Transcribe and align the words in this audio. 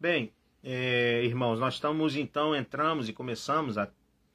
Bem, 0.00 0.32
é, 0.64 1.22
irmãos, 1.26 1.60
nós 1.60 1.74
estamos 1.74 2.16
então, 2.16 2.56
entramos 2.56 3.06
e 3.10 3.12
começamos 3.12 3.76
a, 3.76 3.86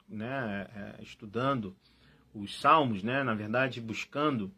né, 0.08 0.68
é, 0.76 1.02
estudando 1.02 1.76
os 2.36 2.62
salmos, 2.62 3.02
né, 3.02 3.24
na 3.24 3.34
verdade, 3.34 3.82
buscando 3.82 4.52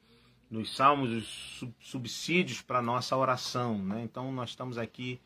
nos 0.51 0.75
salmos 0.75 1.09
os 1.09 1.63
subsídios 1.79 2.61
para 2.61 2.79
a 2.79 2.81
nossa 2.81 3.15
oração. 3.15 3.77
Né? 3.77 4.01
Então, 4.03 4.33
nós 4.33 4.49
estamos 4.49 4.77
aqui 4.77 5.21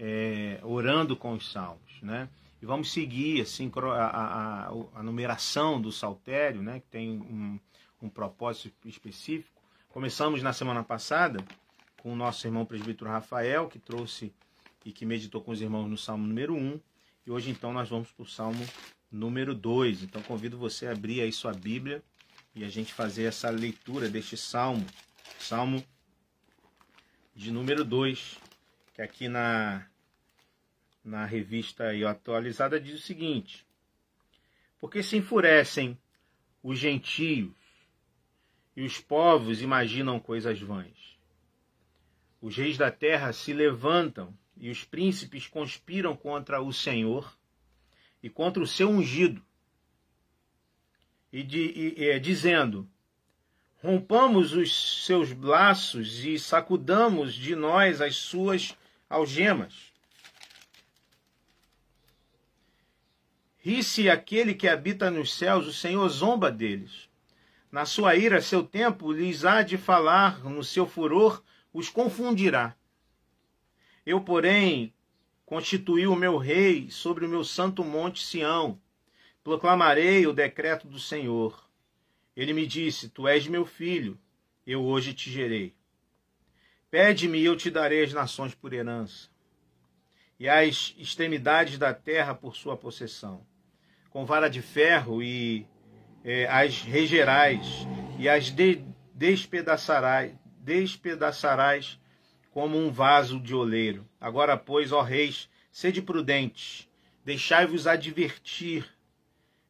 é, 0.00 0.58
orando 0.64 1.16
com 1.16 1.34
os 1.34 1.52
salmos. 1.52 2.02
Né? 2.02 2.28
E 2.60 2.66
vamos 2.66 2.92
seguir 2.92 3.42
assim, 3.42 3.70
a, 3.76 4.66
a, 4.66 4.68
a 4.96 5.02
numeração 5.04 5.80
do 5.80 5.92
saltério, 5.92 6.60
né, 6.60 6.80
que 6.80 6.88
tem 6.88 7.08
um, 7.08 7.60
um 8.02 8.08
propósito 8.08 8.88
específico. 8.88 9.62
Começamos 9.90 10.42
na 10.42 10.52
semana 10.52 10.82
passada 10.82 11.38
com 12.02 12.12
o 12.12 12.16
nosso 12.16 12.44
irmão 12.48 12.66
presbítero 12.66 13.08
Rafael, 13.08 13.68
que 13.68 13.78
trouxe 13.78 14.34
e 14.84 14.92
que 14.92 15.04
meditou 15.04 15.40
com 15.40 15.50
os 15.50 15.60
irmãos 15.60 15.88
no 15.88 15.96
Salmo 15.96 16.26
número 16.26 16.54
1. 16.54 16.80
E 17.26 17.30
hoje, 17.30 17.50
então, 17.50 17.72
nós 17.72 17.88
vamos 17.88 18.10
para 18.10 18.22
o 18.22 18.26
Salmo 18.26 18.64
número 19.10 19.54
2. 19.54 20.02
Então, 20.02 20.22
convido 20.22 20.56
você 20.56 20.86
a 20.86 20.92
abrir 20.92 21.20
aí 21.20 21.32
sua 21.32 21.52
Bíblia 21.52 22.02
e 22.54 22.64
a 22.64 22.68
gente 22.68 22.92
fazer 22.92 23.24
essa 23.24 23.50
leitura 23.50 24.08
deste 24.08 24.36
Salmo. 24.36 24.86
Salmo 25.38 25.84
de 27.34 27.50
número 27.50 27.84
2, 27.84 28.38
que 28.94 29.02
aqui 29.02 29.28
na, 29.28 29.86
na 31.04 31.24
revista 31.24 31.90
atualizada 32.08 32.80
diz 32.80 32.94
o 32.94 33.02
seguinte: 33.02 33.66
Porque 34.78 35.02
se 35.02 35.16
enfurecem 35.16 35.98
os 36.62 36.78
gentios 36.78 37.52
e 38.76 38.82
os 38.82 38.98
povos 38.98 39.62
imaginam 39.62 40.18
coisas 40.20 40.60
vãs. 40.60 41.18
Os 42.40 42.56
reis 42.56 42.78
da 42.78 42.90
terra 42.90 43.32
se 43.32 43.52
levantam 43.52 44.34
e 44.60 44.70
os 44.70 44.84
príncipes 44.84 45.46
conspiram 45.46 46.14
contra 46.14 46.60
o 46.60 46.70
Senhor 46.70 47.34
e 48.22 48.28
contra 48.28 48.62
o 48.62 48.66
seu 48.66 48.90
ungido, 48.90 49.42
e, 51.32 51.42
de, 51.42 51.58
e, 51.58 52.04
e 52.04 52.20
dizendo: 52.20 52.86
Rompamos 53.82 54.52
os 54.52 55.06
seus 55.06 55.32
laços 55.32 56.22
e 56.22 56.38
sacudamos 56.38 57.32
de 57.32 57.56
nós 57.56 58.02
as 58.02 58.16
suas 58.16 58.76
algemas. 59.08 59.90
Ri-se 63.62 64.10
aquele 64.10 64.54
que 64.54 64.68
habita 64.68 65.10
nos 65.10 65.34
céus, 65.34 65.66
o 65.66 65.72
Senhor 65.72 66.06
zomba 66.08 66.50
deles. 66.50 67.08
Na 67.72 67.86
sua 67.86 68.16
ira, 68.16 68.42
seu 68.42 68.62
tempo 68.62 69.12
lhes 69.12 69.44
há 69.44 69.62
de 69.62 69.78
falar, 69.78 70.44
no 70.44 70.64
seu 70.64 70.86
furor 70.86 71.42
os 71.72 71.88
confundirá. 71.88 72.74
Eu, 74.10 74.20
porém, 74.20 74.92
constituí 75.46 76.04
o 76.08 76.16
meu 76.16 76.36
rei 76.36 76.90
sobre 76.90 77.24
o 77.24 77.28
meu 77.28 77.44
santo 77.44 77.84
monte 77.84 78.26
Sião. 78.26 78.76
Proclamarei 79.44 80.26
o 80.26 80.32
decreto 80.32 80.88
do 80.88 80.98
Senhor. 80.98 81.64
Ele 82.36 82.52
me 82.52 82.66
disse: 82.66 83.08
Tu 83.08 83.28
és 83.28 83.46
meu 83.46 83.64
filho, 83.64 84.18
eu 84.66 84.82
hoje 84.82 85.14
te 85.14 85.30
gerei. 85.30 85.76
Pede-me 86.90 87.38
e 87.38 87.44
eu 87.44 87.56
te 87.56 87.70
darei 87.70 88.02
as 88.02 88.12
nações 88.12 88.52
por 88.52 88.72
herança, 88.72 89.28
e 90.40 90.48
as 90.48 90.92
extremidades 90.98 91.78
da 91.78 91.94
terra 91.94 92.34
por 92.34 92.56
sua 92.56 92.76
possessão. 92.76 93.46
Com 94.10 94.26
vara 94.26 94.50
de 94.50 94.60
ferro 94.60 95.22
e 95.22 95.64
é, 96.24 96.48
as 96.48 96.82
regerás, 96.82 97.86
e 98.18 98.28
as 98.28 98.50
de, 98.50 98.84
despedaçarás, 99.14 100.32
despedaçarás 100.58 102.00
como 102.50 102.76
um 102.76 102.90
vaso 102.90 103.40
de 103.40 103.54
oleiro. 103.54 104.06
Agora, 104.20 104.56
pois, 104.56 104.92
ó 104.92 105.02
reis, 105.02 105.48
sede 105.70 106.02
prudentes, 106.02 106.88
deixai-vos 107.24 107.86
advertir, 107.86 108.84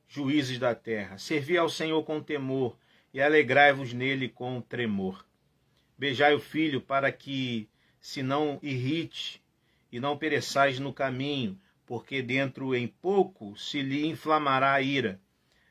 juízes 0.09 0.59
da 0.59 0.75
terra. 0.75 1.19
Servi 1.19 1.57
ao 1.57 1.69
Senhor 1.69 2.03
com 2.03 2.23
temor 2.23 2.77
e 3.13 3.21
alegrai-vos 3.21 3.93
nele 3.93 4.29
com 4.29 4.61
tremor. 4.61 5.25
Beijai 5.97 6.35
o 6.35 6.41
filho 6.41 6.81
para 6.81 7.13
que 7.13 7.69
se 8.01 8.23
não 8.23 8.59
irrite 8.63 9.43
e 9.93 10.01
não 10.01 10.17
pereçais 10.17 10.79
no 10.79 10.93
caminho, 10.93 11.61
porque 11.85 12.23
dentro 12.23 12.75
em 12.75 12.87
pouco 12.87 13.57
se 13.59 13.83
lhe 13.83 14.07
inflamará 14.07 14.73
a 14.73 14.81
ira. 14.81 15.21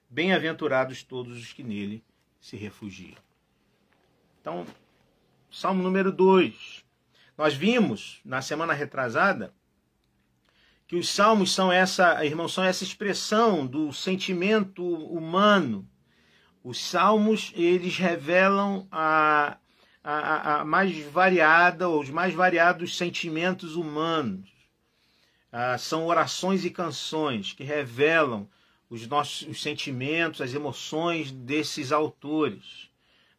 Bem-aventurados 0.10 1.04
todos 1.04 1.38
os 1.38 1.54
que 1.54 1.64
nele 1.64 2.04
se 2.40 2.56
refugiam. 2.58 3.18
Então, 4.42 4.66
Salmo 5.50 5.82
número 5.82 6.12
2. 6.12 6.86
Nós 7.40 7.54
vimos 7.54 8.20
na 8.26 8.42
semana 8.42 8.74
retrasada 8.74 9.54
que 10.86 10.98
os 10.98 11.08
salmos 11.08 11.54
são 11.54 11.72
essa, 11.72 12.26
irmãos, 12.26 12.52
são 12.54 12.66
essa 12.66 12.84
expressão 12.84 13.66
do 13.66 13.94
sentimento 13.94 14.84
humano. 14.84 15.90
Os 16.62 16.84
salmos, 16.84 17.54
eles 17.56 17.96
revelam 17.96 18.86
a, 18.92 19.56
a, 20.04 20.60
a 20.60 20.66
mais 20.66 21.00
variada, 21.06 21.88
ou 21.88 22.02
os 22.02 22.10
mais 22.10 22.34
variados 22.34 22.98
sentimentos 22.98 23.78
humanos. 23.78 24.50
Ah, 25.50 25.78
são 25.78 26.06
orações 26.08 26.66
e 26.66 26.70
canções 26.70 27.54
que 27.54 27.64
revelam 27.64 28.50
os 28.90 29.08
nossos 29.08 29.48
os 29.48 29.62
sentimentos, 29.62 30.42
as 30.42 30.54
emoções 30.54 31.32
desses 31.32 31.94
autores. 31.94 32.90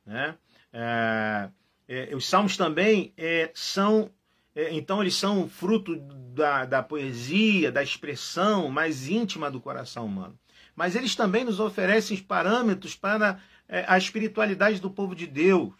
Né? 0.06 0.38
É, 0.72 1.50
é, 1.92 2.14
os 2.14 2.24
salmos 2.24 2.56
também 2.56 3.12
é, 3.16 3.50
são, 3.52 4.12
é, 4.54 4.72
então, 4.72 5.02
eles 5.02 5.16
são 5.16 5.48
fruto 5.48 5.96
da, 5.96 6.64
da 6.64 6.84
poesia, 6.84 7.72
da 7.72 7.82
expressão 7.82 8.68
mais 8.68 9.08
íntima 9.08 9.50
do 9.50 9.60
coração 9.60 10.06
humano. 10.06 10.38
Mas 10.76 10.94
eles 10.94 11.16
também 11.16 11.42
nos 11.44 11.58
oferecem 11.58 12.16
parâmetros 12.18 12.94
para 12.94 13.42
é, 13.68 13.84
a 13.88 13.98
espiritualidade 13.98 14.80
do 14.80 14.88
povo 14.88 15.16
de 15.16 15.26
Deus. 15.26 15.74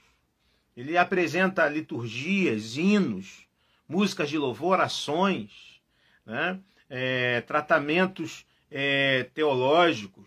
Ele 0.76 0.98
apresenta 0.98 1.69
liturgias, 1.69 2.77
hinos, 2.77 3.47
músicas 3.88 4.28
de 4.28 4.37
louvor, 4.37 4.72
orações, 4.72 5.81
né? 6.27 6.59
É, 6.88 7.41
tratamentos 7.42 8.44
é, 8.69 9.28
teológicos. 9.32 10.27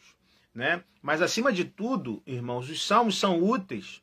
Né? 0.56 0.82
Mas, 1.02 1.22
acima 1.22 1.52
de 1.52 1.66
tudo, 1.66 2.24
irmãos, 2.26 2.70
os 2.70 2.88
salmos 2.88 3.20
são 3.20 3.44
úteis 3.44 4.03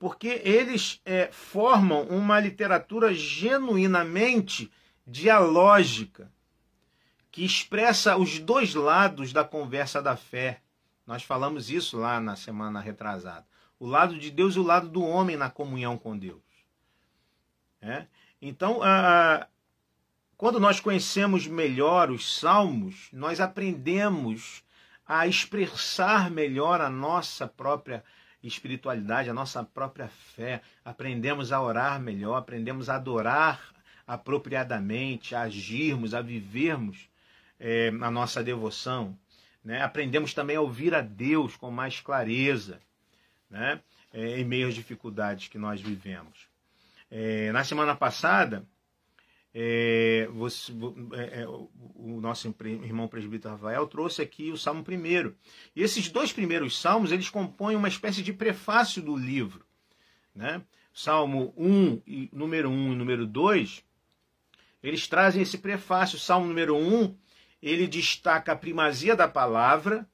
porque 0.00 0.40
eles 0.42 0.98
é, 1.04 1.30
formam 1.30 2.04
uma 2.04 2.40
literatura 2.40 3.12
genuinamente 3.12 4.72
dialógica, 5.06 6.32
que 7.30 7.44
expressa 7.44 8.16
os 8.16 8.38
dois 8.38 8.74
lados 8.74 9.30
da 9.30 9.44
conversa 9.44 10.00
da 10.00 10.16
fé. 10.16 10.62
Nós 11.06 11.22
falamos 11.22 11.68
isso 11.70 11.98
lá 11.98 12.18
na 12.18 12.34
semana 12.34 12.80
retrasada. 12.80 13.46
O 13.78 13.86
lado 13.86 14.18
de 14.18 14.30
Deus 14.30 14.56
e 14.56 14.58
o 14.58 14.64
lado 14.64 14.88
do 14.88 15.02
homem 15.04 15.36
na 15.36 15.50
comunhão 15.50 15.98
com 15.98 16.16
Deus. 16.16 16.42
É? 17.82 18.06
Então, 18.40 18.80
quando 20.34 20.58
nós 20.58 20.80
conhecemos 20.80 21.46
melhor 21.46 22.10
os 22.10 22.38
salmos, 22.38 23.10
nós 23.12 23.38
aprendemos 23.38 24.64
a 25.06 25.26
expressar 25.26 26.30
melhor 26.30 26.80
a 26.80 26.88
nossa 26.88 27.46
própria 27.46 28.02
espiritualidade, 28.42 29.30
a 29.30 29.34
nossa 29.34 29.62
própria 29.62 30.08
fé. 30.08 30.62
Aprendemos 30.84 31.52
a 31.52 31.60
orar 31.60 32.00
melhor, 32.00 32.36
aprendemos 32.36 32.88
a 32.88 32.96
adorar 32.96 33.60
apropriadamente, 34.06 35.34
a 35.34 35.42
agirmos, 35.42 36.14
a 36.14 36.20
vivermos 36.20 37.08
é, 37.58 37.88
a 37.88 38.10
nossa 38.10 38.42
devoção. 38.42 39.16
Né? 39.64 39.82
Aprendemos 39.82 40.34
também 40.34 40.56
a 40.56 40.60
ouvir 40.60 40.94
a 40.94 41.00
Deus 41.00 41.56
com 41.56 41.70
mais 41.70 42.00
clareza 42.00 42.80
né? 43.50 43.80
É, 44.12 44.40
em 44.40 44.44
meio 44.44 44.68
às 44.68 44.74
dificuldades 44.74 45.48
que 45.48 45.58
nós 45.58 45.80
vivemos. 45.80 46.48
É, 47.10 47.50
na 47.52 47.64
semana 47.64 47.94
passada, 47.96 48.64
é, 49.52 50.28
você, 50.32 50.72
é, 51.12 51.42
é 51.42 51.48
o 51.48 52.20
nosso 52.20 52.54
irmão 52.64 53.08
presbítero 53.08 53.54
Rafael 53.54 53.86
trouxe 53.86 54.22
aqui 54.22 54.50
o 54.50 54.56
Salmo 54.56 54.84
primeiro. 54.84 55.36
E 55.74 55.82
esses 55.82 56.08
dois 56.08 56.32
primeiros 56.32 56.80
salmos, 56.80 57.12
eles 57.12 57.28
compõem 57.28 57.76
uma 57.76 57.88
espécie 57.88 58.22
de 58.22 58.32
prefácio 58.32 59.02
do 59.02 59.16
livro. 59.16 59.64
Né? 60.34 60.62
Salmo 60.92 61.52
1, 61.56 62.02
e, 62.06 62.30
número 62.32 62.70
1 62.70 62.92
e 62.92 62.96
número 62.96 63.26
2, 63.26 63.84
eles 64.82 65.08
trazem 65.08 65.42
esse 65.42 65.58
prefácio. 65.58 66.18
Salmo 66.18 66.46
número 66.46 66.76
1, 66.76 67.14
ele 67.60 67.86
destaca 67.86 68.52
a 68.52 68.56
primazia 68.56 69.16
da 69.16 69.28
palavra, 69.28 70.08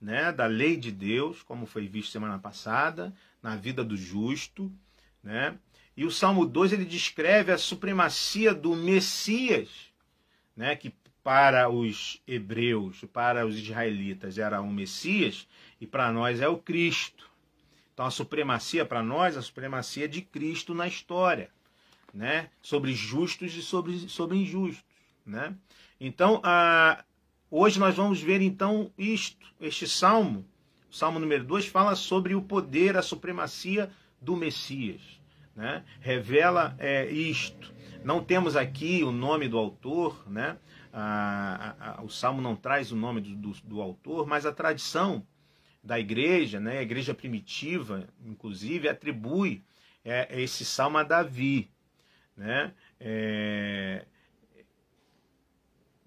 né, 0.00 0.32
da 0.32 0.46
lei 0.46 0.76
de 0.76 0.90
Deus, 0.90 1.42
como 1.44 1.64
foi 1.64 1.86
visto 1.86 2.10
semana 2.10 2.38
passada, 2.38 3.14
na 3.40 3.54
vida 3.54 3.84
do 3.84 3.96
justo, 3.96 4.72
né? 5.22 5.56
E 5.96 6.04
o 6.04 6.10
Salmo 6.10 6.46
2 6.46 6.72
ele 6.72 6.84
descreve 6.84 7.52
a 7.52 7.58
supremacia 7.58 8.54
do 8.54 8.74
Messias, 8.74 9.68
né, 10.56 10.74
que 10.74 10.92
para 11.22 11.68
os 11.68 12.20
hebreus, 12.26 13.04
para 13.12 13.46
os 13.46 13.56
israelitas 13.56 14.38
era 14.38 14.60
um 14.60 14.72
Messias 14.72 15.46
e 15.80 15.86
para 15.86 16.12
nós 16.12 16.40
é 16.40 16.48
o 16.48 16.58
Cristo. 16.58 17.30
Então 17.94 18.06
a 18.06 18.10
supremacia 18.10 18.84
para 18.84 19.02
nós, 19.02 19.36
a 19.36 19.42
supremacia 19.42 20.08
de 20.08 20.22
Cristo 20.22 20.74
na 20.74 20.88
história. 20.88 21.50
né? 22.12 22.50
sobre 22.62 22.92
justos 22.94 23.54
e 23.54 23.62
sobre, 23.62 24.08
sobre 24.08 24.36
injustos. 24.36 24.84
Né? 25.24 25.54
Então, 26.00 26.40
a, 26.44 27.04
hoje 27.50 27.78
nós 27.78 27.94
vamos 27.94 28.20
ver 28.20 28.40
então 28.42 28.90
isto, 28.98 29.46
este 29.60 29.88
salmo, 29.88 30.44
o 30.90 30.94
salmo 30.94 31.18
número 31.18 31.44
2, 31.44 31.66
fala 31.66 31.94
sobre 31.94 32.34
o 32.34 32.42
poder, 32.42 32.96
a 32.96 33.02
supremacia 33.02 33.90
do 34.20 34.36
Messias. 34.36 35.00
Né? 35.54 35.84
Revela 36.00 36.74
é, 36.78 37.06
isto. 37.06 37.72
Não 38.04 38.22
temos 38.22 38.56
aqui 38.56 39.02
o 39.04 39.12
nome 39.12 39.48
do 39.48 39.58
autor, 39.58 40.28
né? 40.28 40.56
A, 40.92 41.74
a, 41.78 42.02
o 42.02 42.08
salmo 42.08 42.42
não 42.42 42.54
traz 42.54 42.92
o 42.92 42.96
nome 42.96 43.20
do, 43.20 43.34
do, 43.34 43.52
do, 43.64 43.80
autor, 43.80 44.26
mas 44.26 44.44
a 44.44 44.52
tradição 44.52 45.26
da 45.82 45.98
igreja, 45.98 46.60
né? 46.60 46.78
a 46.78 46.82
igreja 46.82 47.14
primitiva, 47.14 48.06
inclusive, 48.24 48.88
atribui 48.88 49.64
é, 50.04 50.42
esse 50.42 50.64
salmo 50.64 50.98
a 50.98 51.02
Davi. 51.02 51.70
Né? 52.36 52.74
É, 53.00 54.04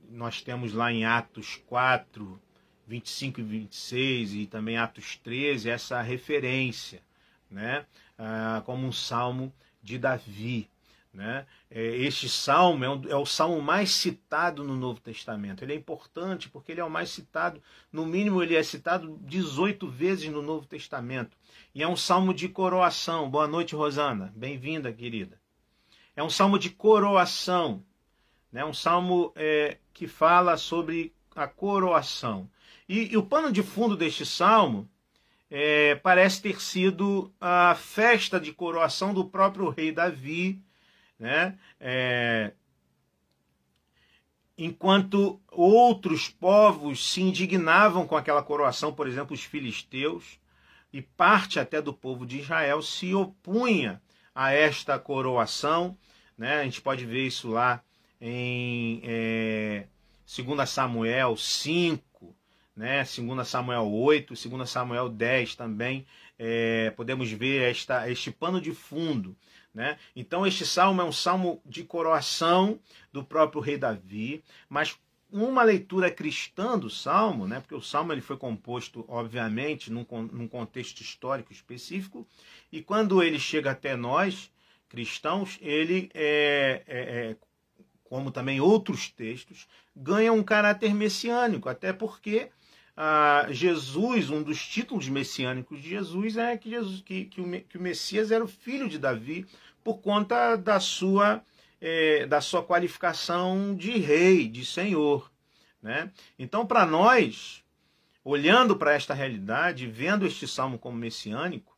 nós 0.09 0.41
temos 0.41 0.73
lá 0.73 0.91
em 0.91 1.05
Atos 1.05 1.57
4, 1.67 2.39
25 2.87 3.39
e 3.39 3.43
26 3.43 4.33
e 4.33 4.45
também 4.45 4.77
Atos 4.77 5.17
13 5.17 5.69
essa 5.69 6.01
referência, 6.01 7.01
né? 7.49 7.85
Ah, 8.17 8.61
como 8.65 8.87
um 8.87 8.91
salmo 8.91 9.53
de 9.81 9.97
Davi. 9.97 10.69
Né? 11.13 11.45
É, 11.71 11.81
este 11.81 12.27
salmo 12.27 12.83
é, 12.83 12.89
um, 12.89 13.01
é, 13.09 13.15
o 13.15 13.25
salmo 13.25 13.61
mais 13.61 13.91
citado 13.91 14.63
no 14.63 14.75
Novo 14.75 14.99
Testamento. 14.99 15.63
Ele 15.63 15.71
é 15.71 15.75
importante 15.75 16.49
porque 16.49 16.73
ele 16.73 16.81
é 16.81 16.83
o 16.83 16.89
mais 16.89 17.09
citado, 17.09 17.61
no 17.89 18.05
mínimo, 18.05 18.43
ele 18.43 18.55
é 18.55 18.61
citado 18.61 19.17
18 19.21 19.87
vezes 19.87 20.29
no 20.29 20.41
Novo 20.41 20.65
Testamento. 20.65 21.37
E 21.73 21.81
é 21.81 21.87
um 21.87 21.95
salmo 21.95 22.33
de 22.33 22.49
coroação. 22.49 23.29
Boa 23.29 23.47
noite, 23.47 23.75
Rosana. 23.75 24.33
Bem-vinda, 24.35 24.91
querida. 24.91 25.39
É 26.15 26.23
um 26.23 26.29
salmo 26.29 26.59
de 26.59 26.69
coroação. 26.69 27.81
Né? 28.51 28.65
Um 28.65 28.73
salmo 28.73 29.31
é, 29.35 29.77
que 29.93 30.07
fala 30.07 30.57
sobre 30.57 31.13
a 31.35 31.47
coroação. 31.47 32.49
E, 32.87 33.13
e, 33.13 33.17
o 33.17 33.23
pano 33.23 33.51
de 33.51 33.63
fundo 33.63 33.95
deste 33.95 34.25
salmo 34.25 34.89
é, 35.49 35.95
parece 35.95 36.41
ter 36.41 36.61
sido 36.61 37.33
a 37.39 37.75
festa 37.75 38.39
de 38.39 38.51
coroação 38.51 39.13
do 39.13 39.25
próprio 39.25 39.69
rei 39.69 39.91
Davi 39.91 40.63
né? 41.19 41.57
É, 41.79 42.51
enquanto 44.57 45.41
outros 45.51 46.29
povos 46.29 47.11
se 47.11 47.21
indignavam 47.21 48.05
com 48.07 48.15
aquela 48.15 48.43
coroação, 48.43 48.93
por 48.93 49.07
exemplo, 49.07 49.33
os 49.33 49.43
filisteus, 49.43 50.39
e 50.91 51.01
parte 51.01 51.59
até 51.59 51.81
do 51.81 51.93
povo 51.93 52.25
de 52.25 52.39
Israel 52.39 52.81
se 52.81 53.13
opunha 53.13 54.01
a 54.33 54.53
esta 54.53 54.97
coroação. 54.97 55.97
Né? 56.37 56.61
A 56.61 56.63
gente 56.63 56.81
pode 56.81 57.05
ver 57.05 57.27
isso 57.27 57.49
lá 57.49 57.83
em 58.21 59.01
é, 59.03 59.87
2 60.25 60.69
Samuel 60.69 61.35
5, 61.35 62.03
né? 62.75 63.03
2 63.03 63.47
Samuel 63.47 63.91
8, 63.91 64.33
2 64.33 64.69
Samuel 64.69 65.09
10 65.09 65.55
também. 65.55 66.05
É, 66.37 66.91
podemos 66.91 67.31
ver 67.31 67.71
esta, 67.71 68.09
este 68.09 68.29
pano 68.29 68.59
de 68.59 68.73
fundo 68.73 69.35
né? 69.75 69.99
Então, 70.15 70.47
este 70.47 70.65
salmo 70.65 71.01
é 71.01 71.03
um 71.03 71.11
salmo 71.11 71.61
de 71.65 71.83
coroação 71.83 72.79
do 73.11 73.21
próprio 73.21 73.61
rei 73.61 73.77
Davi, 73.77 74.41
mas 74.69 74.97
uma 75.29 75.63
leitura 75.63 76.09
cristã 76.09 76.79
do 76.79 76.89
salmo, 76.89 77.45
né? 77.45 77.59
porque 77.59 77.75
o 77.75 77.81
salmo 77.81 78.13
ele 78.13 78.21
foi 78.21 78.37
composto, 78.37 79.03
obviamente, 79.05 79.91
num, 79.91 80.05
num 80.31 80.47
contexto 80.47 81.01
histórico 81.01 81.51
específico, 81.51 82.25
e 82.71 82.81
quando 82.81 83.21
ele 83.21 83.37
chega 83.37 83.71
até 83.71 83.97
nós, 83.97 84.49
cristãos, 84.87 85.59
ele, 85.61 86.09
é, 86.13 86.83
é, 86.87 86.99
é, 86.99 87.35
como 88.05 88.31
também 88.31 88.61
outros 88.61 89.09
textos, 89.09 89.67
ganha 89.93 90.31
um 90.31 90.41
caráter 90.41 90.93
messiânico, 90.93 91.67
até 91.67 91.91
porque 91.91 92.49
ah, 92.97 93.47
Jesus, 93.49 94.29
um 94.29 94.41
dos 94.41 94.65
títulos 94.65 95.09
messiânicos 95.09 95.81
de 95.81 95.89
Jesus 95.89 96.37
é 96.37 96.55
que, 96.57 96.69
Jesus, 96.69 97.01
que, 97.01 97.25
que, 97.25 97.41
o, 97.41 97.61
que 97.63 97.77
o 97.77 97.81
Messias 97.81 98.31
era 98.31 98.43
o 98.43 98.47
filho 98.47 98.87
de 98.87 98.97
Davi, 98.97 99.45
por 99.83 99.97
conta 99.97 100.55
da 100.55 100.79
sua, 100.79 101.43
é, 101.81 102.25
da 102.25 102.39
sua 102.39 102.63
qualificação 102.63 103.75
de 103.75 103.97
rei, 103.97 104.47
de 104.47 104.65
senhor. 104.65 105.29
Né? 105.81 106.11
Então, 106.39 106.65
para 106.65 106.85
nós, 106.85 107.63
olhando 108.23 108.75
para 108.75 108.93
esta 108.93 109.13
realidade, 109.13 109.85
vendo 109.85 110.25
este 110.25 110.47
salmo 110.47 110.79
como 110.79 110.97
messiânico, 110.97 111.77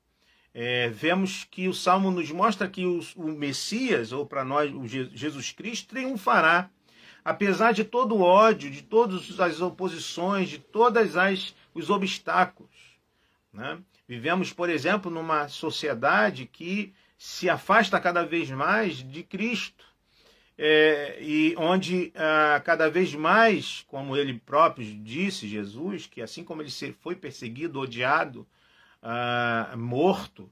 é, 0.54 0.90
vemos 0.90 1.44
que 1.44 1.68
o 1.68 1.74
salmo 1.74 2.10
nos 2.10 2.31
mostra 2.31 2.69
que 2.69 2.86
o, 2.86 3.00
o 3.16 3.28
Messias, 3.28 4.12
ou 4.12 4.25
para 4.25 4.46
nós, 4.46 4.74
o 4.74 4.88
Jesus 4.88 5.52
Cristo, 5.52 5.90
triunfará. 5.90 6.69
Apesar 7.28 7.74
de 7.74 7.84
todo 7.84 8.16
o 8.16 8.22
ódio, 8.22 8.72
de 8.72 8.82
todas 8.82 9.38
as 9.38 9.60
oposições, 9.60 10.48
de 10.48 10.60
todos 10.60 11.54
os 11.74 11.90
obstáculos. 11.90 12.72
Né? 13.52 13.80
Vivemos, 14.08 14.54
por 14.54 14.70
exemplo, 14.70 15.12
numa 15.12 15.50
sociedade 15.50 16.46
que 16.46 16.94
se 17.18 17.50
afasta 17.50 18.00
cada 18.00 18.24
vez 18.24 18.50
mais 18.50 19.04
de 19.04 19.24
Cristo. 19.24 19.84
É, 20.58 21.18
e 21.22 21.54
onde 21.58 22.14
ah, 22.16 22.62
cada 22.64 22.90
vez 22.90 23.14
mais, 23.14 23.84
como 23.90 24.16
ele 24.16 24.40
próprio 24.40 24.86
disse, 25.04 25.50
Jesus, 25.50 26.08
que 26.08 26.22
assim 26.22 26.46
como 26.46 26.62
ele 26.62 26.72
foi 27.02 27.14
perseguido, 27.14 27.82
odiado, 27.82 28.48
ah, 29.04 29.74
morto, 29.76 30.50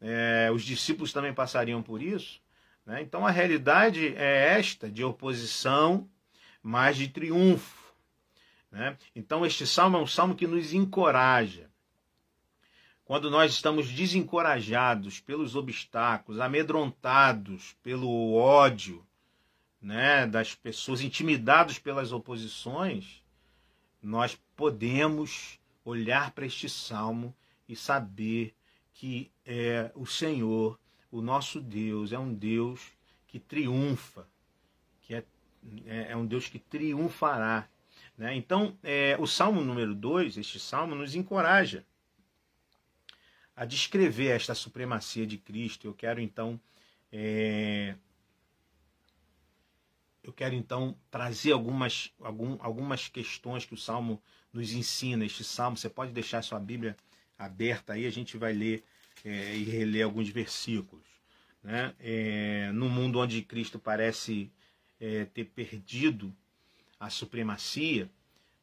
é, 0.00 0.50
os 0.50 0.62
discípulos 0.62 1.12
também 1.12 1.34
passariam 1.34 1.82
por 1.82 2.00
isso. 2.00 2.40
Né? 2.86 3.02
Então 3.02 3.26
a 3.26 3.30
realidade 3.30 4.14
é 4.16 4.58
esta, 4.58 4.88
de 4.90 5.04
oposição, 5.04 6.08
mas 6.64 6.96
de 6.96 7.06
triunfo. 7.06 7.94
Né? 8.72 8.98
Então 9.14 9.46
este 9.46 9.64
salmo 9.64 9.98
é 9.98 10.00
um 10.00 10.06
salmo 10.06 10.34
que 10.34 10.48
nos 10.48 10.72
encoraja 10.72 11.70
quando 13.04 13.30
nós 13.30 13.52
estamos 13.52 13.90
desencorajados 13.90 15.20
pelos 15.20 15.54
obstáculos, 15.54 16.40
amedrontados 16.40 17.76
pelo 17.82 18.32
ódio 18.32 19.06
né, 19.80 20.26
das 20.26 20.54
pessoas, 20.54 21.02
intimidados 21.02 21.78
pelas 21.78 22.12
oposições, 22.12 23.22
nós 24.02 24.38
podemos 24.56 25.58
olhar 25.84 26.30
para 26.30 26.46
este 26.46 26.66
salmo 26.66 27.36
e 27.68 27.76
saber 27.76 28.54
que 28.94 29.30
é, 29.44 29.90
o 29.94 30.06
Senhor, 30.06 30.78
o 31.10 31.20
nosso 31.20 31.60
Deus, 31.60 32.10
é 32.10 32.18
um 32.18 32.32
Deus 32.32 32.80
que 33.26 33.38
triunfa, 33.38 34.26
é, 35.86 36.12
é, 36.12 36.16
um 36.16 36.26
Deus 36.26 36.48
que 36.48 36.58
triunfará. 36.58 37.68
Né? 38.16 38.34
Então, 38.34 38.76
é, 38.82 39.16
o 39.18 39.26
salmo 39.26 39.60
número 39.60 39.94
2, 39.94 40.36
este 40.36 40.58
salmo, 40.58 40.94
nos 40.94 41.14
encoraja 41.14 41.84
a 43.56 43.64
descrever 43.64 44.28
esta 44.28 44.54
supremacia 44.54 45.26
de 45.26 45.38
Cristo. 45.38 45.86
Eu 45.86 45.94
quero 45.94 46.20
então 46.20 46.60
é... 47.12 47.94
eu 50.22 50.32
quero 50.32 50.54
então 50.54 50.96
trazer 51.10 51.52
algumas, 51.52 52.12
algum, 52.20 52.56
algumas 52.60 53.08
questões 53.08 53.64
que 53.64 53.74
o 53.74 53.78
Salmo 53.78 54.20
nos 54.52 54.72
ensina. 54.72 55.24
Este 55.24 55.44
Salmo, 55.44 55.76
você 55.76 55.88
pode 55.88 56.12
deixar 56.12 56.42
sua 56.42 56.58
Bíblia 56.58 56.96
aberta 57.38 57.92
aí, 57.92 58.06
a 58.06 58.10
gente 58.10 58.36
vai 58.36 58.52
ler 58.52 58.84
é, 59.24 59.56
e 59.56 59.64
reler 59.64 60.04
alguns 60.04 60.28
versículos. 60.28 61.04
Né? 61.62 61.94
É, 62.00 62.72
no 62.72 62.88
mundo 62.88 63.20
onde 63.20 63.42
Cristo 63.42 63.78
parece 63.78 64.50
é, 65.04 65.24
ter 65.26 65.44
perdido 65.44 66.34
a 66.98 67.10
supremacia, 67.10 68.10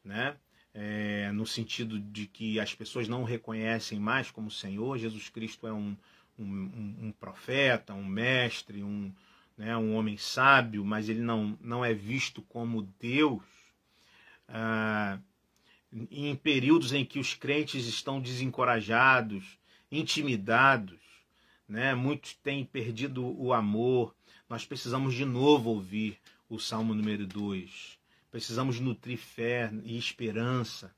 né? 0.04 0.36
é, 0.74 1.30
no 1.32 1.46
sentido 1.46 1.98
de 1.98 2.26
que 2.26 2.58
as 2.58 2.74
pessoas 2.74 3.08
não 3.08 3.22
o 3.22 3.26
reconhecem 3.26 3.98
mais 3.98 4.30
como 4.30 4.50
Senhor. 4.50 4.98
Jesus 4.98 5.28
Cristo 5.28 5.66
é 5.66 5.72
um, 5.72 5.96
um, 6.38 6.96
um 7.02 7.14
profeta, 7.18 7.94
um 7.94 8.04
mestre, 8.04 8.82
um, 8.82 9.12
né, 9.56 9.76
um 9.76 9.94
homem 9.94 10.16
sábio, 10.16 10.84
mas 10.84 11.08
ele 11.08 11.20
não, 11.20 11.58
não 11.60 11.84
é 11.84 11.92
visto 11.92 12.42
como 12.42 12.88
Deus. 12.98 13.42
Ah, 14.48 15.18
em 16.10 16.34
períodos 16.34 16.92
em 16.92 17.04
que 17.04 17.18
os 17.18 17.34
crentes 17.34 17.86
estão 17.86 18.20
desencorajados, 18.20 19.58
intimidados, 19.90 20.98
né, 21.68 21.94
muitos 21.94 22.34
têm 22.34 22.64
perdido 22.64 23.24
o 23.38 23.52
amor, 23.52 24.14
nós 24.48 24.64
precisamos 24.64 25.14
de 25.14 25.24
novo 25.24 25.70
ouvir 25.70 26.18
o 26.54 26.58
Salmo 26.58 26.92
número 26.92 27.26
2. 27.26 27.98
Precisamos 28.30 28.78
nutrir 28.78 29.16
fé 29.16 29.72
e 29.84 29.96
esperança 29.96 30.94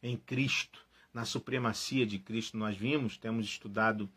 em 0.00 0.16
Cristo, 0.16 0.78
na 1.12 1.24
supremacia 1.24 2.06
de 2.06 2.20
Cristo. 2.20 2.56
Nós 2.56 2.76
vimos, 2.76 3.18
temos 3.18 3.46
estudado 3.46 4.08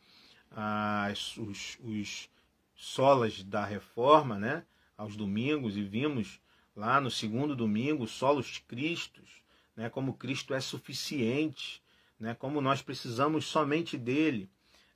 ah, 0.51 1.12
os, 1.12 1.80
os 1.82 2.30
solas 2.75 3.42
da 3.42 3.65
reforma, 3.65 4.38
né? 4.38 4.63
Aos 4.96 5.15
domingos, 5.15 5.75
e 5.75 5.82
vimos 5.82 6.39
lá 6.75 7.01
no 7.01 7.10
segundo 7.10 7.56
domingo, 7.56 8.08
solos 8.08 8.60
Cristos, 8.68 9.42
né? 9.75 9.89
Como 9.89 10.13
Cristo 10.13 10.54
é 10.54 10.60
suficiente, 10.60 11.82
né? 12.20 12.36
Como 12.36 12.62
nós 12.62 12.84
precisamos 12.84 13.48
somente 13.48 13.98
dele. 13.98 14.48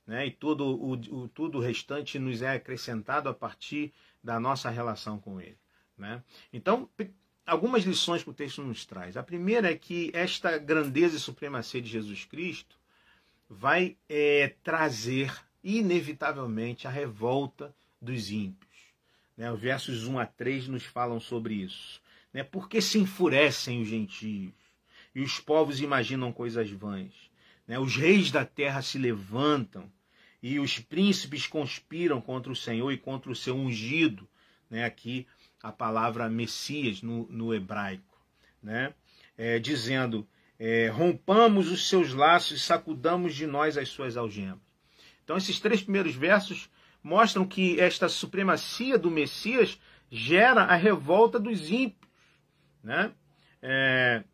né? 0.06 0.24
e 0.24 0.30
todo 0.30 0.64
o, 0.66 0.92
o, 0.92 1.28
tudo 1.28 1.58
o 1.58 1.60
restante 1.60 2.16
nos 2.16 2.42
é 2.42 2.54
acrescentado 2.54 3.28
a 3.28 3.34
partir 3.34 3.92
da 4.22 4.38
nossa 4.38 4.70
relação 4.70 5.18
com 5.18 5.40
Ele. 5.40 5.58
Né? 6.00 6.22
Então, 6.50 6.88
algumas 7.46 7.84
lições 7.84 8.22
que 8.24 8.30
o 8.30 8.34
texto 8.34 8.62
nos 8.62 8.86
traz. 8.86 9.16
A 9.16 9.22
primeira 9.22 9.70
é 9.70 9.76
que 9.76 10.10
esta 10.14 10.56
grandeza 10.56 11.16
e 11.16 11.20
supremacia 11.20 11.80
de 11.80 11.90
Jesus 11.90 12.24
Cristo 12.24 12.76
vai 13.48 13.96
é, 14.08 14.54
trazer, 14.62 15.32
inevitavelmente, 15.62 16.86
a 16.86 16.90
revolta 16.90 17.74
dos 18.00 18.30
ímpios. 18.30 18.70
Né? 19.36 19.52
Os 19.52 19.60
versos 19.60 20.06
1 20.06 20.18
a 20.18 20.26
3 20.26 20.68
nos 20.68 20.84
falam 20.84 21.20
sobre 21.20 21.54
isso. 21.54 22.00
Né? 22.32 22.42
Por 22.42 22.68
que 22.68 22.80
se 22.80 22.98
enfurecem 22.98 23.82
os 23.82 23.88
gentios? 23.88 24.54
E 25.14 25.20
os 25.20 25.38
povos 25.38 25.80
imaginam 25.80 26.32
coisas 26.32 26.70
vãs. 26.70 27.12
Né? 27.66 27.78
Os 27.78 27.94
reis 27.94 28.30
da 28.30 28.44
terra 28.44 28.80
se 28.80 28.96
levantam 28.96 29.90
e 30.42 30.58
os 30.58 30.78
príncipes 30.78 31.46
conspiram 31.46 32.22
contra 32.22 32.50
o 32.50 32.56
Senhor 32.56 32.90
e 32.90 32.96
contra 32.96 33.30
o 33.30 33.36
seu 33.36 33.54
ungido. 33.54 34.26
Né? 34.70 34.84
Aqui 34.84 35.26
a 35.62 35.70
palavra 35.70 36.28
Messias 36.28 37.02
no, 37.02 37.26
no 37.28 37.54
hebraico. 37.54 38.18
Né? 38.62 38.94
É, 39.36 39.58
dizendo: 39.58 40.26
é, 40.58 40.88
rompamos 40.88 41.70
os 41.70 41.88
seus 41.88 42.12
laços 42.12 42.60
e 42.60 42.62
sacudamos 42.62 43.34
de 43.34 43.46
nós 43.46 43.78
as 43.78 43.88
suas 43.88 44.16
algemas. 44.16 44.58
Então, 45.24 45.36
esses 45.36 45.60
três 45.60 45.82
primeiros 45.82 46.14
versos 46.14 46.70
mostram 47.02 47.46
que 47.46 47.80
esta 47.80 48.08
supremacia 48.08 48.98
do 48.98 49.10
Messias 49.10 49.78
gera 50.10 50.64
a 50.64 50.74
revolta 50.74 51.38
dos 51.38 51.70
ímpios. 51.70 52.10
Né? 52.82 53.12
É... 53.62 54.24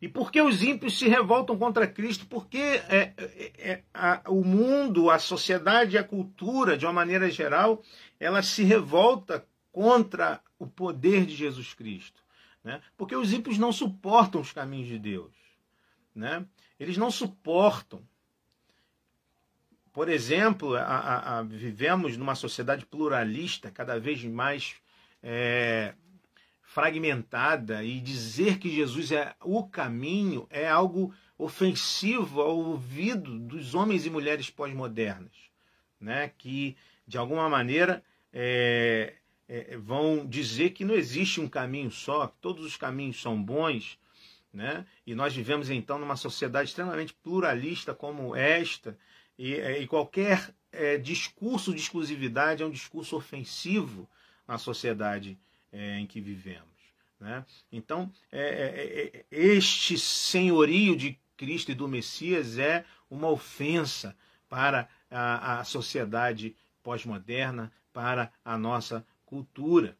E 0.00 0.08
por 0.08 0.30
que 0.30 0.40
os 0.40 0.62
ímpios 0.62 0.96
se 0.96 1.08
revoltam 1.08 1.58
contra 1.58 1.86
Cristo? 1.86 2.24
Porque 2.26 2.56
é, 2.56 3.12
é, 3.16 3.52
é, 3.58 3.82
a, 3.92 4.22
o 4.28 4.44
mundo, 4.44 5.10
a 5.10 5.18
sociedade, 5.18 5.98
a 5.98 6.04
cultura, 6.04 6.78
de 6.78 6.86
uma 6.86 6.92
maneira 6.92 7.28
geral, 7.28 7.82
ela 8.20 8.40
se 8.40 8.62
revolta 8.62 9.44
contra 9.72 10.40
o 10.58 10.66
poder 10.66 11.26
de 11.26 11.34
Jesus 11.34 11.74
Cristo. 11.74 12.22
Né? 12.62 12.80
Porque 12.96 13.14
os 13.14 13.32
ímpios 13.32 13.58
não 13.58 13.72
suportam 13.72 14.40
os 14.40 14.52
caminhos 14.52 14.88
de 14.88 14.98
Deus. 14.98 15.32
Né? 16.14 16.44
Eles 16.78 16.96
não 16.96 17.10
suportam. 17.10 18.02
Por 19.92 20.08
exemplo, 20.08 20.76
a, 20.76 20.82
a, 20.82 21.38
a, 21.38 21.42
vivemos 21.42 22.16
numa 22.16 22.34
sociedade 22.34 22.86
pluralista, 22.86 23.70
cada 23.70 23.98
vez 23.98 24.22
mais 24.24 24.76
é, 25.22 25.94
fragmentada 26.62 27.82
e 27.82 28.00
dizer 28.00 28.58
que 28.58 28.70
Jesus 28.70 29.10
é 29.10 29.34
o 29.42 29.64
caminho 29.64 30.46
é 30.50 30.68
algo 30.68 31.14
ofensivo 31.36 32.40
ao 32.40 32.56
ouvido 32.58 33.38
dos 33.38 33.74
homens 33.74 34.04
e 34.04 34.10
mulheres 34.10 34.50
pós-modernas, 34.50 35.32
né? 36.00 36.30
que 36.36 36.76
de 37.06 37.16
alguma 37.16 37.48
maneira 37.48 38.04
é, 38.32 39.14
é, 39.48 39.76
vão 39.78 40.26
dizer 40.26 40.70
que 40.70 40.84
não 40.84 40.94
existe 40.94 41.40
um 41.40 41.48
caminho 41.48 41.90
só, 41.90 42.26
que 42.26 42.36
todos 42.40 42.64
os 42.64 42.76
caminhos 42.76 43.20
são 43.20 43.42
bons, 43.42 43.98
né? 44.52 44.86
e 45.06 45.14
nós 45.14 45.34
vivemos 45.34 45.70
então 45.70 45.98
numa 45.98 46.16
sociedade 46.16 46.68
extremamente 46.68 47.14
pluralista 47.14 47.94
como 47.94 48.36
esta, 48.36 48.98
e, 49.38 49.54
é, 49.54 49.80
e 49.80 49.86
qualquer 49.86 50.54
é, 50.70 50.98
discurso 50.98 51.72
de 51.72 51.80
exclusividade 51.80 52.62
é 52.62 52.66
um 52.66 52.70
discurso 52.70 53.16
ofensivo 53.16 54.08
na 54.46 54.58
sociedade 54.58 55.38
é, 55.72 55.98
em 55.98 56.06
que 56.06 56.20
vivemos. 56.20 56.66
Né? 57.20 57.44
Então, 57.72 58.12
é, 58.30 58.40
é, 58.40 59.18
é, 59.18 59.26
este 59.30 59.98
senhorio 59.98 60.96
de 60.96 61.18
Cristo 61.36 61.70
e 61.70 61.74
do 61.74 61.88
Messias 61.88 62.58
é 62.58 62.84
uma 63.10 63.28
ofensa 63.28 64.16
para 64.48 64.88
a, 65.10 65.60
a 65.60 65.64
sociedade 65.64 66.54
pós-moderna, 66.82 67.72
para 67.92 68.32
a 68.44 68.56
nossa 68.56 69.04
cultura. 69.28 69.94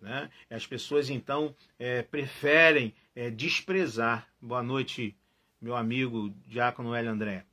Né? 0.00 0.30
As 0.48 0.66
pessoas, 0.66 1.10
então, 1.10 1.54
é, 1.78 2.02
preferem 2.02 2.94
é, 3.14 3.30
desprezar. 3.30 4.26
Boa 4.40 4.62
noite, 4.62 5.14
meu 5.60 5.76
amigo 5.76 6.34
Diácono 6.46 6.94
Hélio 6.94 7.10
André. 7.10 7.44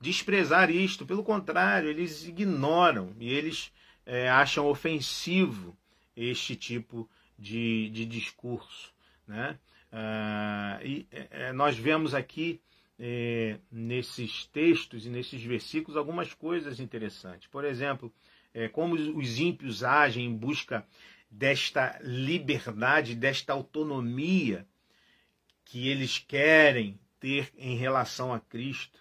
Desprezar 0.00 0.68
isto, 0.68 1.06
pelo 1.06 1.22
contrário, 1.22 1.88
eles 1.88 2.26
ignoram 2.26 3.14
e 3.20 3.32
eles 3.32 3.72
é, 4.04 4.28
acham 4.28 4.66
ofensivo 4.66 5.76
este 6.16 6.56
tipo 6.56 7.08
de, 7.38 7.88
de 7.90 8.04
discurso. 8.04 8.92
Né? 9.26 9.56
Ah, 9.92 10.80
e 10.82 11.06
é, 11.12 11.28
é, 11.30 11.52
nós 11.52 11.78
vemos 11.78 12.14
aqui 12.14 12.60
é, 12.98 13.58
nesses 13.70 14.46
textos 14.46 15.06
e 15.06 15.08
nesses 15.08 15.42
versículos 15.42 15.96
algumas 15.96 16.34
coisas 16.34 16.80
interessantes. 16.80 17.46
Por 17.46 17.64
exemplo, 17.64 18.12
é, 18.56 18.68
como 18.68 18.94
os 18.94 19.38
ímpios 19.38 19.84
agem 19.84 20.24
em 20.24 20.34
busca 20.34 20.86
desta 21.30 22.00
liberdade, 22.02 23.14
desta 23.14 23.52
autonomia 23.52 24.66
que 25.62 25.88
eles 25.88 26.18
querem 26.18 26.98
ter 27.20 27.52
em 27.58 27.76
relação 27.76 28.32
a 28.32 28.40
Cristo. 28.40 28.98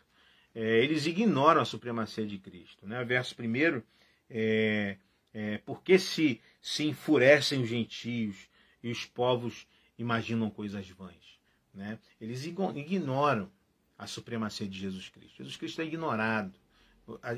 É, 0.53 0.83
eles 0.83 1.05
ignoram 1.05 1.61
a 1.61 1.65
supremacia 1.65 2.27
de 2.27 2.37
Cristo. 2.37 2.85
Né? 2.85 3.01
Verso 3.05 3.33
1 3.39 3.81
é, 4.29 4.97
é, 5.33 5.57
porque 5.59 5.97
se, 5.97 6.41
se 6.61 6.83
enfurecem 6.83 7.61
os 7.61 7.69
gentios 7.69 8.49
e 8.83 8.91
os 8.91 9.05
povos 9.05 9.65
imaginam 9.97 10.49
coisas 10.49 10.89
vãs? 10.89 11.39
Né? 11.73 11.97
Eles 12.19 12.45
ignoram 12.45 13.49
a 13.97 14.05
supremacia 14.05 14.67
de 14.67 14.77
Jesus 14.77 15.07
Cristo. 15.07 15.37
Jesus 15.37 15.55
Cristo 15.55 15.81
é 15.81 15.85
ignorado. 15.85 16.53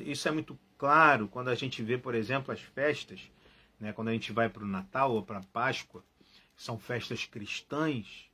Isso 0.03 0.27
é 0.27 0.31
muito 0.31 0.57
claro 0.77 1.27
quando 1.27 1.49
a 1.49 1.55
gente 1.55 1.81
vê, 1.81 1.97
por 1.97 2.15
exemplo, 2.15 2.53
as 2.53 2.61
festas, 2.61 3.19
né? 3.79 3.93
quando 3.93 4.09
a 4.09 4.13
gente 4.13 4.31
vai 4.31 4.49
para 4.49 4.63
o 4.63 4.67
Natal 4.67 5.13
ou 5.13 5.21
para 5.21 5.39
a 5.39 5.43
Páscoa, 5.43 6.03
são 6.55 6.77
festas 6.77 7.25
cristãs, 7.25 8.29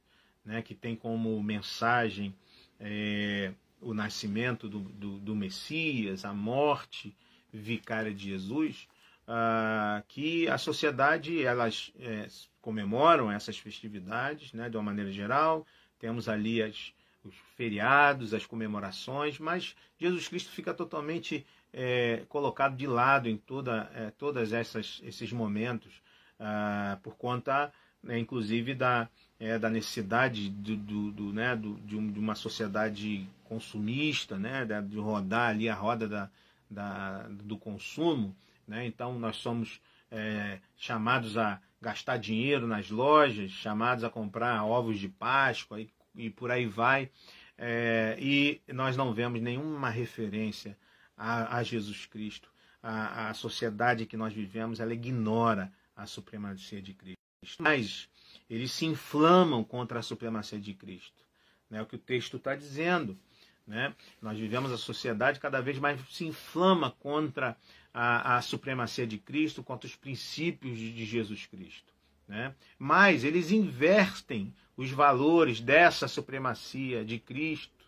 né? 0.46 0.62
que 0.62 0.74
tem 0.74 0.96
como 0.96 1.42
mensagem 1.42 2.34
é, 2.80 3.54
o 3.82 3.94
nascimento 3.94 4.70
do, 4.70 4.80
do, 4.80 5.20
do, 5.20 5.36
Messias, 5.36 6.26
a 6.26 6.34
morte 6.34 7.16
vicária 7.52 8.14
de 8.14 8.30
Jesus 8.30 8.88
ah, 9.28 10.04
que 10.08 10.48
a 10.48 10.58
sociedade 10.58 11.44
elas 11.44 11.94
é, 12.00 12.28
comemoram 12.62 13.32
essas 13.32 13.58
festividades, 13.58 14.54
né, 14.54 14.70
de 14.70 14.78
uma 14.78 14.84
maneira 14.84 15.12
geral. 15.12 15.66
Temos 16.00 16.28
ali 16.28 16.62
as, 16.62 16.94
os 17.24 17.36
feriados, 17.56 18.34
as 18.34 18.46
comemorações, 18.46 19.40
mas 19.40 19.76
Jesus 19.98 20.28
Cristo 20.28 20.52
fica 20.52 20.74
totalmente 20.74 21.46
é, 21.72 22.24
colocado 22.30 22.76
de 22.76 22.86
lado 22.86 23.30
em 23.30 23.38
toda, 23.38 23.90
é, 23.96 24.12
todas 24.12 24.54
essas 24.54 25.02
esses 25.04 25.32
momentos 25.32 26.02
ah, 26.40 26.98
por 27.02 27.16
conta, 27.16 27.72
né, 28.02 28.20
inclusive 28.20 28.76
da 28.76 29.08
é, 29.40 29.58
da 29.60 29.70
necessidade 29.70 30.50
do, 30.50 30.76
do, 30.76 31.12
do 31.12 31.34
né, 31.34 31.56
do, 31.56 31.76
de, 31.82 31.96
um, 31.98 32.14
uma 32.18 32.36
sociedade 32.36 33.28
consumista, 33.44 34.38
né, 34.38 34.66
de 34.66 34.98
rodar 34.98 35.50
ali 35.50 35.68
a 35.68 35.76
roda 35.76 36.08
da, 36.08 36.30
da, 36.70 37.28
do 37.30 37.58
consumo. 37.58 38.36
Né? 38.68 38.86
Então, 38.86 39.20
nós 39.20 39.38
somos 39.38 39.82
é, 40.10 40.60
chamados 40.78 41.38
a 41.38 41.60
gastar 41.82 42.18
dinheiro 42.18 42.66
nas 42.66 42.90
lojas, 42.90 43.52
chamados 43.52 44.04
a 44.04 44.10
comprar 44.10 44.64
ovos 44.64 44.98
de 44.98 45.10
Páscoa 45.10 45.82
e, 45.82 45.90
e 46.16 46.30
por 46.30 46.52
aí 46.52 46.66
vai. 46.66 47.10
É, 47.58 48.18
e 48.20 48.62
nós 48.68 48.98
não 48.98 49.14
vemos 49.14 49.42
nenhuma 49.42 49.90
referência 49.90 50.78
a, 51.16 51.58
a 51.58 51.64
Jesus 51.64 52.06
Cristo. 52.06 52.52
A, 52.82 53.30
a, 53.30 53.34
sociedade 53.34 54.06
que 54.06 54.18
nós 54.18 54.34
vivemos 54.34 54.80
ela 54.80 54.94
ignora 54.94 55.72
a 55.96 56.06
supremacia 56.06 56.82
de 56.82 56.94
Cristo. 56.94 57.18
Mas 57.60 58.10
eles 58.50 58.72
se 58.72 58.86
inflamam 58.86 59.64
contra 59.64 60.00
a 60.00 60.04
supremacia 60.04 60.60
de 60.60 60.74
Cristo. 60.74 61.24
É 61.72 61.76
né? 61.76 61.82
o 61.82 61.86
que 61.86 61.96
o 61.96 62.00
texto 62.00 62.38
está 62.38 62.56
dizendo. 62.56 63.18
Né? 63.66 63.96
Nós 64.22 64.38
vivemos 64.38 64.72
a 64.72 64.78
sociedade 64.78 65.40
cada 65.40 65.62
vez 65.62 65.80
mais 65.80 66.00
se 66.10 66.26
inflama 66.26 66.92
contra 66.92 67.56
a, 67.94 68.38
a 68.38 68.42
supremacia 68.42 69.08
de 69.08 69.18
Cristo, 69.18 69.64
contra 69.64 69.88
os 69.88 69.96
princípios 69.96 70.78
de, 70.78 70.92
de 70.92 71.06
Jesus 71.06 71.46
Cristo. 71.46 71.93
Né? 72.28 72.54
Mas 72.78 73.24
eles 73.24 73.52
invertem 73.52 74.54
os 74.76 74.90
valores 74.92 75.60
dessa 75.60 76.08
supremacia 76.08 77.04
de 77.04 77.20
Cristo. 77.20 77.86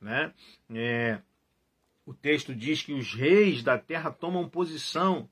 Né? 0.00 0.32
É, 0.74 1.20
o 2.04 2.12
texto 2.12 2.54
diz 2.54 2.82
que 2.82 2.92
os 2.92 3.14
reis 3.14 3.62
da 3.62 3.78
terra 3.78 4.10
tomam 4.10 4.48
posição. 4.48 5.28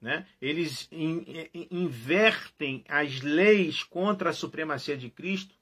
Né? 0.00 0.26
Eles 0.40 0.88
in, 0.92 1.24
in, 1.52 1.68
invertem 1.70 2.84
as 2.88 3.20
leis 3.20 3.82
contra 3.82 4.30
a 4.30 4.34
supremacia 4.34 4.96
de 4.96 5.10
Cristo 5.10 5.54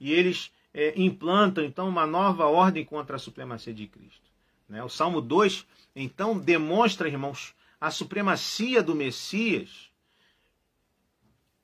e 0.00 0.12
eles 0.12 0.52
é, 0.72 0.92
implantam 1.00 1.64
então 1.64 1.88
uma 1.88 2.06
nova 2.06 2.46
ordem 2.46 2.84
contra 2.84 3.16
a 3.16 3.18
supremacia 3.20 3.72
de 3.72 3.86
Cristo. 3.86 4.28
Né? 4.68 4.82
O 4.82 4.88
Salmo 4.88 5.20
2, 5.20 5.66
então, 5.94 6.38
demonstra, 6.38 7.08
irmãos, 7.08 7.54
a 7.80 7.90
supremacia 7.90 8.82
do 8.82 8.94
Messias. 8.94 9.90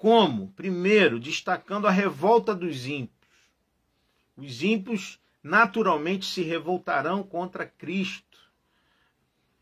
Como? 0.00 0.48
Primeiro, 0.52 1.20
destacando 1.20 1.86
a 1.86 1.90
revolta 1.90 2.54
dos 2.54 2.86
ímpios. 2.86 3.28
Os 4.34 4.62
ímpios 4.62 5.20
naturalmente 5.42 6.24
se 6.24 6.40
revoltarão 6.40 7.22
contra 7.22 7.66
Cristo. 7.66 8.38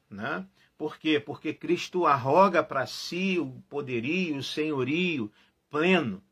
Né? 0.09 0.47
Por 0.77 0.97
quê? 0.97 1.19
Porque 1.19 1.53
Cristo 1.53 2.07
arroga 2.07 2.63
para 2.63 2.87
si 2.87 3.37
o 3.37 3.47
poderio, 3.69 4.37
o 4.37 4.43
senhorio 4.45 5.29
pleno. 5.69 6.23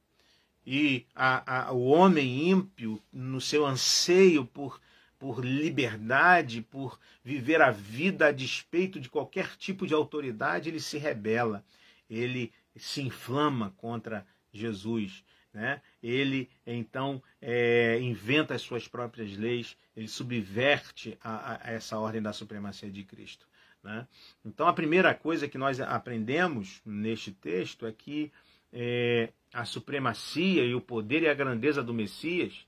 E 0.65 1.05
a, 1.13 1.67
a, 1.67 1.73
o 1.73 1.87
homem 1.87 2.49
ímpio, 2.49 3.03
no 3.13 3.41
seu 3.41 3.67
anseio 3.67 4.45
por, 4.45 4.81
por 5.19 5.45
liberdade, 5.45 6.63
por 6.63 6.97
viver 7.25 7.61
a 7.61 7.73
vida 7.73 8.29
a 8.29 8.33
despeito 8.33 9.01
de 9.01 9.09
qualquer 9.09 9.57
tipo 9.57 9.85
de 9.85 9.95
autoridade, 9.95 10.69
ele 10.69 10.79
se 10.79 10.97
rebela, 10.97 11.65
ele 12.09 12.53
se 12.77 13.03
inflama 13.03 13.75
contra 13.77 14.27
Jesus. 14.53 15.25
Né? 15.53 15.81
Ele 16.03 16.51
então 16.67 17.23
é, 17.41 17.99
inventa 18.01 18.55
as 18.55 18.63
suas 18.63 18.87
próprias 18.87 19.37
leis, 19.37 19.77
ele 19.97 20.09
subverte 20.09 21.17
a, 21.23 21.69
a 21.69 21.73
essa 21.73 21.99
ordem 21.99 22.21
da 22.21 22.33
supremacia 22.33 22.91
de 22.91 23.03
Cristo. 23.05 23.47
Né? 23.83 24.07
Então, 24.45 24.67
a 24.67 24.73
primeira 24.73 25.15
coisa 25.15 25.49
que 25.49 25.57
nós 25.57 25.81
aprendemos 25.81 26.83
neste 26.85 27.31
texto 27.31 27.87
é 27.87 27.93
que 27.93 28.33
é, 28.73 29.33
a 29.55 29.65
supremacia 29.65 30.65
e 30.65 30.75
o 30.75 30.81
poder 30.81 31.23
e 31.23 31.29
a 31.29 31.35
grandeza 31.35 31.83
do 31.83 31.95
Messias 31.95 32.67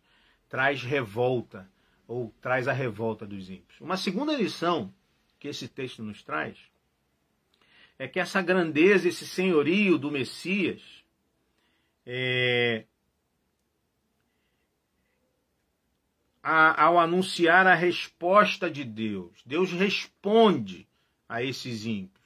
traz 0.49 0.83
revolta, 0.83 1.69
ou 2.07 2.33
traz 2.41 2.69
a 2.69 2.73
revolta 2.73 3.27
dos 3.27 3.51
ímpios. 3.51 3.81
Uma 3.81 3.97
segunda 3.97 4.35
lição 4.35 4.95
que 5.39 5.49
esse 5.49 5.69
texto 5.69 6.03
nos 6.03 6.23
traz 6.23 6.57
é 7.99 8.07
que 8.07 8.21
essa 8.21 8.41
grandeza, 8.41 9.09
esse 9.09 9.27
senhorio 9.27 9.99
do 9.99 10.11
Messias, 10.11 10.81
é, 12.07 12.85
a, 16.43 16.85
ao 16.85 16.99
anunciar 16.99 17.67
a 17.67 17.75
resposta 17.75 18.71
de 18.71 18.85
Deus. 18.85 19.33
Deus 19.45 19.73
responde 19.73 20.87
a 21.29 21.43
esses 21.43 21.85
ímpios. 21.85 22.19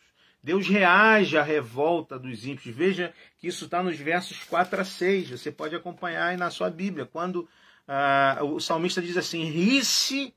Deus 0.42 0.68
reage 0.68 1.38
à 1.38 1.42
revolta 1.42 2.18
dos 2.18 2.44
ímpios. 2.44 2.74
Veja 2.74 3.14
que 3.38 3.46
isso 3.46 3.64
está 3.64 3.82
nos 3.82 3.96
versos 3.96 4.42
4 4.44 4.80
a 4.80 4.84
6. 4.84 5.30
Você 5.30 5.52
pode 5.52 5.74
acompanhar 5.74 6.28
aí 6.28 6.36
na 6.36 6.50
sua 6.50 6.68
Bíblia. 6.68 7.06
Quando 7.06 7.48
ah, 7.86 8.38
o 8.42 8.60
salmista 8.60 9.00
diz 9.00 9.16
assim: 9.16 9.44
Ri-se 9.44 10.34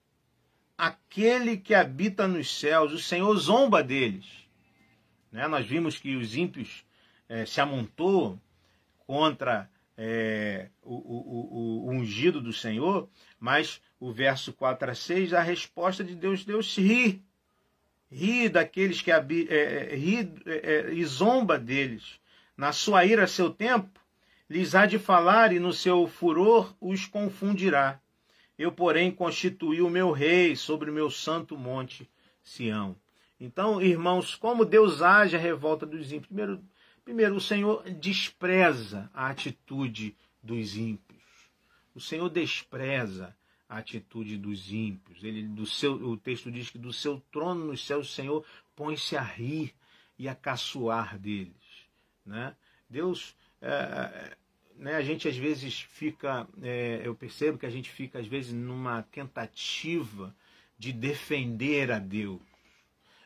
aquele 0.78 1.58
que 1.58 1.74
habita 1.74 2.28
nos 2.28 2.60
céus, 2.60 2.94
o 2.94 3.00
Senhor 3.00 3.36
zomba 3.38 3.84
deles. 3.84 4.45
Né? 5.36 5.50
Nós 5.50 5.66
vimos 5.66 6.00
que 6.00 6.16
os 6.16 6.38
ímpios 6.38 6.86
eh, 7.28 7.46
se 7.46 7.60
amontou 7.60 8.40
contra 9.06 9.70
é, 9.98 10.70
o, 10.82 10.96
o, 10.96 11.88
o, 11.88 11.92
ungido 11.92 12.40
do 12.40 12.54
Senhor, 12.54 13.10
mas 13.38 13.82
o 14.00 14.14
verso 14.14 14.54
4 14.54 14.92
a 14.92 14.96
6, 14.96 15.34
a 15.34 15.42
resposta 15.42 16.06
de 16.06 16.16
Deus, 16.16 16.46
Deus 16.46 16.78
ri. 16.78 17.22
Ri 18.10 18.48
daqueles 18.48 19.02
que 19.02 19.12
é, 19.12 19.18
é, 19.18 19.96
ri 19.96 20.32
e 20.94 21.04
zomba 21.04 21.60
deles. 21.60 22.18
Na 22.56 22.72
sua 22.72 23.04
ira, 23.04 23.28
seu 23.28 23.50
tempo, 23.50 24.00
lhes 24.50 24.74
há 24.74 24.86
de 24.86 24.98
falar 24.98 25.52
e 25.52 25.60
no 25.60 25.74
seu 25.74 26.08
furor 26.08 26.74
os 26.80 27.06
confundirá. 27.08 28.00
Eu, 28.58 28.72
porém, 28.72 29.12
constituí 29.12 29.82
o 29.82 29.90
meu 29.90 30.12
rei 30.12 30.56
sobre 30.56 30.90
o 30.90 30.94
meu 30.94 31.12
santo 31.12 31.58
monte 31.58 32.10
Sião. 32.42 32.96
Então, 33.40 33.82
irmãos, 33.82 34.36
como 34.36 34.66
Deus 34.66 35.02
age 35.02 35.36
a 35.36 35.40
revolta 35.40 35.86
dos 35.86 36.12
ímpios? 36.12 36.28
Primeiro, 36.28 36.64
Primeiro, 37.06 37.36
o 37.36 37.42
Senhor 37.42 37.84
despreza 37.84 39.12
a 39.14 39.30
atitude 39.30 40.18
dos 40.42 40.76
ímpios. 40.76 41.22
O 41.94 42.02
Senhor 42.02 42.28
despreza 42.32 43.38
a 43.70 43.78
atitude 43.78 44.38
dos 44.38 44.74
ímpios. 44.74 45.24
Ele, 45.24 45.44
do 45.44 45.68
seu, 45.68 45.94
o 45.94 46.18
texto 46.18 46.52
diz 46.52 46.72
que 46.72 46.80
do 46.80 46.92
seu 46.92 47.22
trono 47.32 47.66
nos 47.66 47.86
céus 47.86 48.10
o 48.10 48.12
Senhor 48.12 48.46
põe-se 48.76 49.16
a 49.16 49.22
rir 49.22 49.72
e 50.18 50.28
a 50.28 50.34
caçoar 50.34 51.20
deles. 51.20 51.54
Né? 52.26 52.56
Deus, 52.90 53.36
é, 53.62 53.70
é, 53.70 54.38
né, 54.76 54.96
a 54.96 55.04
gente 55.04 55.28
às 55.28 55.38
vezes 55.38 55.82
fica, 55.82 56.48
é, 56.64 57.02
eu 57.04 57.14
percebo 57.14 57.60
que 57.60 57.68
a 57.68 57.72
gente 57.72 57.92
fica 57.92 58.18
às 58.18 58.26
vezes 58.26 58.52
numa 58.52 59.04
tentativa 59.04 60.36
de 60.76 60.92
defender 60.92 61.92
a 61.92 62.00
Deus 62.00 62.42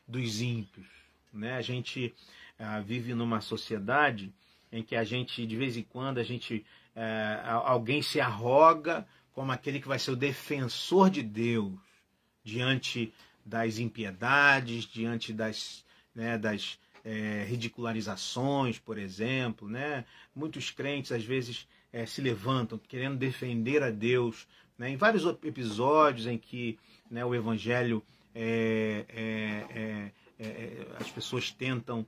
dos 0.10 0.42
ímpios. 0.42 0.88
Né? 1.32 1.54
A 1.54 1.62
gente 1.62 2.14
ah, 2.58 2.80
vive 2.80 3.14
numa 3.14 3.40
sociedade 3.40 4.34
em 4.72 4.84
que 4.84 4.96
a 4.96 5.04
gente, 5.04 5.46
de 5.46 5.56
vez 5.56 5.78
em 5.78 5.84
quando, 5.84 6.18
a 6.18 6.24
gente, 6.24 6.66
eh, 6.96 7.42
alguém 7.46 8.02
se 8.02 8.20
arroga 8.20 9.08
como 9.34 9.52
aquele 9.52 9.80
que 9.80 9.88
vai 9.88 9.98
ser 9.98 10.12
o 10.12 10.16
defensor 10.16 11.10
de 11.10 11.24
Deus 11.24 11.74
diante 12.44 13.14
das 13.46 13.80
impiedades, 13.80 14.84
diante 14.84 15.34
das, 15.34 15.84
né, 16.14 16.38
das 16.38 16.78
é, 17.04 17.46
ridicularizações, 17.48 18.78
por 18.78 18.98
exemplo. 18.98 19.68
Né? 19.68 20.06
Muitos 20.36 20.70
crentes, 20.72 21.12
às 21.12 21.24
vezes, 21.24 21.68
é, 21.92 22.06
se 22.06 22.22
levantam 22.22 22.78
querendo 22.78 23.18
defender 23.18 23.82
a 23.82 23.90
Deus. 23.90 24.48
Né? 24.78 24.92
Em 24.92 24.98
vários 24.98 25.26
episódios 25.44 26.28
em 26.28 26.38
que 26.38 26.78
né, 27.10 27.26
o 27.26 27.34
Evangelho 27.34 28.04
é, 28.36 29.06
é 29.10 30.12
é, 30.42 30.46
é, 30.46 30.88
as 30.98 31.12
pessoas 31.12 31.52
tentam 31.52 32.06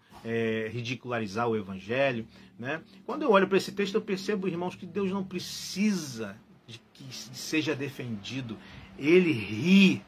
ridicularizar 0.72 1.50
o 1.50 1.58
evangelho. 1.58 2.26
Né? 2.58 2.82
Quando 3.06 3.24
eu 3.24 3.32
olho 3.32 3.46
para 3.46 3.58
esse 3.58 3.74
texto, 3.74 3.96
eu 3.96 4.02
percebo, 4.02 4.48
irmãos, 4.48 4.74
que 4.74 4.86
Deus 4.86 5.12
não 5.12 5.22
precisa 5.22 6.38
de 6.66 6.80
que 6.94 7.14
seja 7.14 7.76
defendido. 7.76 8.58
Ele 8.98 9.34
ri, 9.34 10.02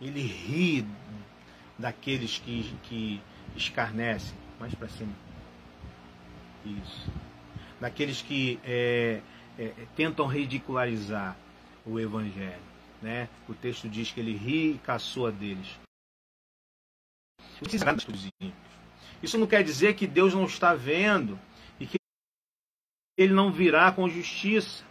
ele 0.00 0.22
ri 0.22 0.86
daqueles 1.78 2.38
que, 2.38 2.74
que 2.84 3.20
escarnecem. 3.54 4.34
Mais 4.58 4.74
para 4.74 4.88
cima. 4.88 5.12
Isso. 6.64 7.10
Daqueles 7.80 8.22
que 8.22 8.60
é, 8.64 9.20
é, 9.58 9.72
tentam 9.96 10.26
ridicularizar 10.26 11.36
o 11.84 11.98
evangelho. 11.98 12.71
Né? 13.02 13.28
O 13.48 13.54
texto 13.54 13.88
diz 13.88 14.12
que 14.12 14.20
ele 14.20 14.36
ri 14.36 14.74
e 14.74 14.78
caçoa 14.78 15.32
deles. 15.32 15.68
Isso 19.22 19.36
não 19.36 19.46
quer 19.46 19.62
dizer 19.64 19.94
que 19.94 20.06
Deus 20.06 20.32
não 20.32 20.44
está 20.44 20.74
vendo 20.74 21.38
e 21.80 21.86
que 21.86 21.96
ele 23.18 23.32
não 23.32 23.50
virá 23.50 23.90
com 23.90 24.08
justiça. 24.08 24.84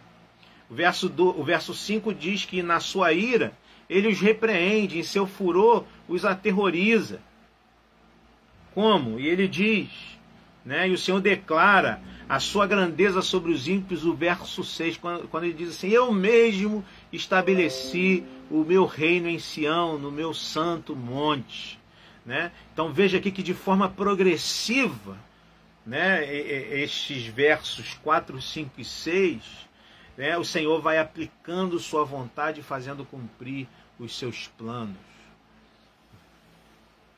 O 0.70 0.74
verso, 0.74 1.08
do, 1.08 1.38
o 1.38 1.42
verso 1.42 1.74
5 1.74 2.14
diz 2.14 2.44
que 2.44 2.62
na 2.62 2.80
sua 2.80 3.12
ira 3.12 3.56
ele 3.88 4.08
os 4.08 4.20
repreende, 4.20 4.98
em 4.98 5.02
seu 5.02 5.26
furor 5.26 5.84
os 6.08 6.24
aterroriza. 6.24 7.20
Como? 8.74 9.18
E 9.18 9.26
ele 9.26 9.46
diz, 9.46 9.90
né? 10.64 10.88
e 10.88 10.92
o 10.92 10.98
Senhor 10.98 11.20
declara 11.20 12.00
a 12.26 12.40
sua 12.40 12.66
grandeza 12.66 13.20
sobre 13.20 13.52
os 13.52 13.68
ímpios, 13.68 14.06
o 14.06 14.14
verso 14.14 14.64
6, 14.64 14.96
quando, 14.96 15.28
quando 15.28 15.44
ele 15.44 15.52
diz 15.52 15.70
assim: 15.70 15.88
Eu 15.88 16.10
mesmo 16.10 16.82
estabeleci 17.12 18.24
o 18.50 18.64
meu 18.64 18.86
reino 18.86 19.28
em 19.28 19.38
Sião, 19.38 19.98
no 19.98 20.10
meu 20.10 20.32
santo 20.32 20.96
monte. 20.96 21.78
Né? 22.24 22.52
Então 22.72 22.92
veja 22.92 23.18
aqui 23.18 23.30
que 23.30 23.42
de 23.42 23.54
forma 23.54 23.88
progressiva, 23.88 25.18
né, 25.84 26.24
estes 26.34 27.26
versos 27.26 27.94
4, 27.94 28.40
5 28.40 28.80
e 28.80 28.84
6, 28.84 29.42
né, 30.16 30.38
o 30.38 30.44
Senhor 30.44 30.80
vai 30.80 30.98
aplicando 30.98 31.78
sua 31.78 32.04
vontade 32.04 32.60
e 32.60 32.62
fazendo 32.62 33.04
cumprir 33.04 33.66
os 33.98 34.16
seus 34.16 34.46
planos. 34.46 34.96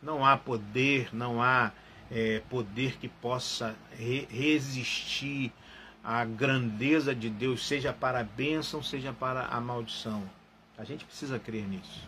Não 0.02 0.24
há 0.24 0.36
poder, 0.36 1.08
não 1.12 1.42
há 1.42 1.72
é, 2.10 2.42
poder 2.48 2.96
que 2.98 3.08
possa 3.08 3.74
re 3.98 4.26
resistir 4.30 5.52
à 6.04 6.24
grandeza 6.24 7.14
de 7.14 7.30
Deus, 7.30 7.66
seja 7.66 7.92
para 7.92 8.20
a 8.20 8.24
bênção, 8.24 8.82
seja 8.82 9.12
para 9.12 9.46
a 9.46 9.60
maldição. 9.60 10.22
A 10.76 10.84
gente 10.84 11.04
precisa 11.04 11.38
crer 11.38 11.66
nisso. 11.66 12.06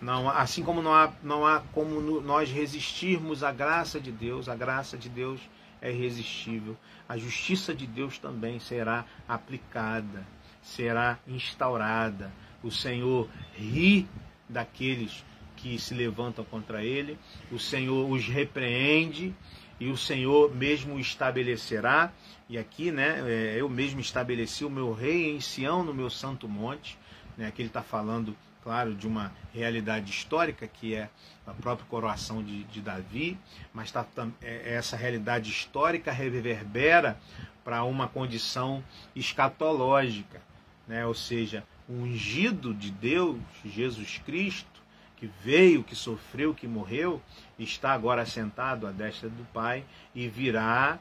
Não, 0.00 0.28
assim 0.28 0.64
como 0.64 0.82
não 0.82 0.92
há, 0.92 1.12
não 1.22 1.46
há 1.46 1.60
como 1.72 2.20
nós 2.20 2.50
resistirmos 2.50 3.44
à 3.44 3.52
graça 3.52 4.00
de 4.00 4.10
Deus, 4.10 4.48
a 4.48 4.56
graça 4.56 4.98
de 4.98 5.08
Deus 5.08 5.40
é 5.80 5.92
irresistível. 5.92 6.76
A 7.08 7.16
justiça 7.16 7.72
de 7.72 7.86
Deus 7.86 8.18
também 8.18 8.58
será 8.58 9.04
aplicada, 9.28 10.26
será 10.60 11.20
instaurada. 11.28 12.32
O 12.64 12.70
Senhor 12.70 13.28
ri 13.54 14.08
daqueles 14.48 15.24
que 15.56 15.78
se 15.78 15.94
levantam 15.94 16.44
contra 16.44 16.84
ele, 16.84 17.16
o 17.52 17.58
Senhor 17.58 18.10
os 18.10 18.26
repreende 18.26 19.32
e 19.80 19.88
o 19.88 19.96
Senhor 19.96 20.54
mesmo 20.54 20.98
estabelecerá. 20.98 22.12
E 22.48 22.58
aqui, 22.58 22.90
né, 22.90 23.22
é, 23.26 23.56
eu 23.58 23.68
mesmo 23.68 24.00
estabeleci 24.00 24.64
o 24.64 24.70
meu 24.70 24.92
rei 24.92 25.34
em 25.34 25.40
Sião, 25.40 25.82
no 25.82 25.94
meu 25.94 26.10
santo 26.10 26.48
monte. 26.48 26.98
Né, 27.36 27.46
aqui 27.46 27.62
ele 27.62 27.68
está 27.68 27.82
falando 27.82 28.36
claro, 28.62 28.94
de 28.94 29.06
uma 29.06 29.32
realidade 29.52 30.10
histórica, 30.10 30.66
que 30.66 30.94
é 30.94 31.10
a 31.46 31.52
própria 31.52 31.86
coroação 31.88 32.42
de, 32.42 32.64
de 32.64 32.80
Davi, 32.80 33.36
mas 33.74 33.90
tá, 33.90 34.06
é, 34.40 34.74
essa 34.74 34.96
realidade 34.96 35.50
histórica 35.50 36.12
reverbera 36.12 37.18
para 37.64 37.84
uma 37.84 38.08
condição 38.08 38.82
escatológica, 39.14 40.40
né? 40.86 41.04
ou 41.06 41.14
seja, 41.14 41.64
o 41.88 41.92
ungido 41.92 42.72
de 42.72 42.90
Deus, 42.90 43.38
Jesus 43.64 44.20
Cristo, 44.24 44.71
que 45.22 45.30
veio, 45.40 45.84
que 45.84 45.94
sofreu, 45.94 46.52
que 46.52 46.66
morreu, 46.66 47.22
está 47.56 47.92
agora 47.92 48.26
sentado 48.26 48.88
à 48.88 48.90
destra 48.90 49.28
do 49.28 49.44
Pai 49.52 49.84
e 50.12 50.26
virá 50.26 50.98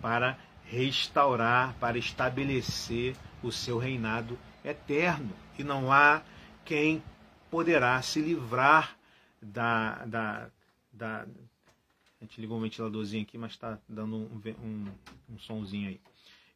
para 0.00 0.38
restaurar, 0.62 1.74
para 1.80 1.98
estabelecer 1.98 3.16
o 3.42 3.50
seu 3.50 3.76
reinado 3.76 4.38
eterno. 4.64 5.32
E 5.58 5.64
não 5.64 5.92
há 5.92 6.22
quem 6.64 7.02
poderá 7.50 8.00
se 8.00 8.20
livrar 8.20 8.96
da. 9.42 10.04
da, 10.04 10.50
da 10.92 11.22
a 11.22 12.24
gente 12.24 12.40
ligou 12.40 12.58
um 12.58 12.60
ventiladorzinho 12.60 13.24
aqui, 13.24 13.36
mas 13.36 13.50
está 13.50 13.76
dando 13.88 14.14
um, 14.14 14.40
um, 14.62 14.86
um 15.30 15.38
sonzinho 15.40 15.88
aí. 15.88 16.00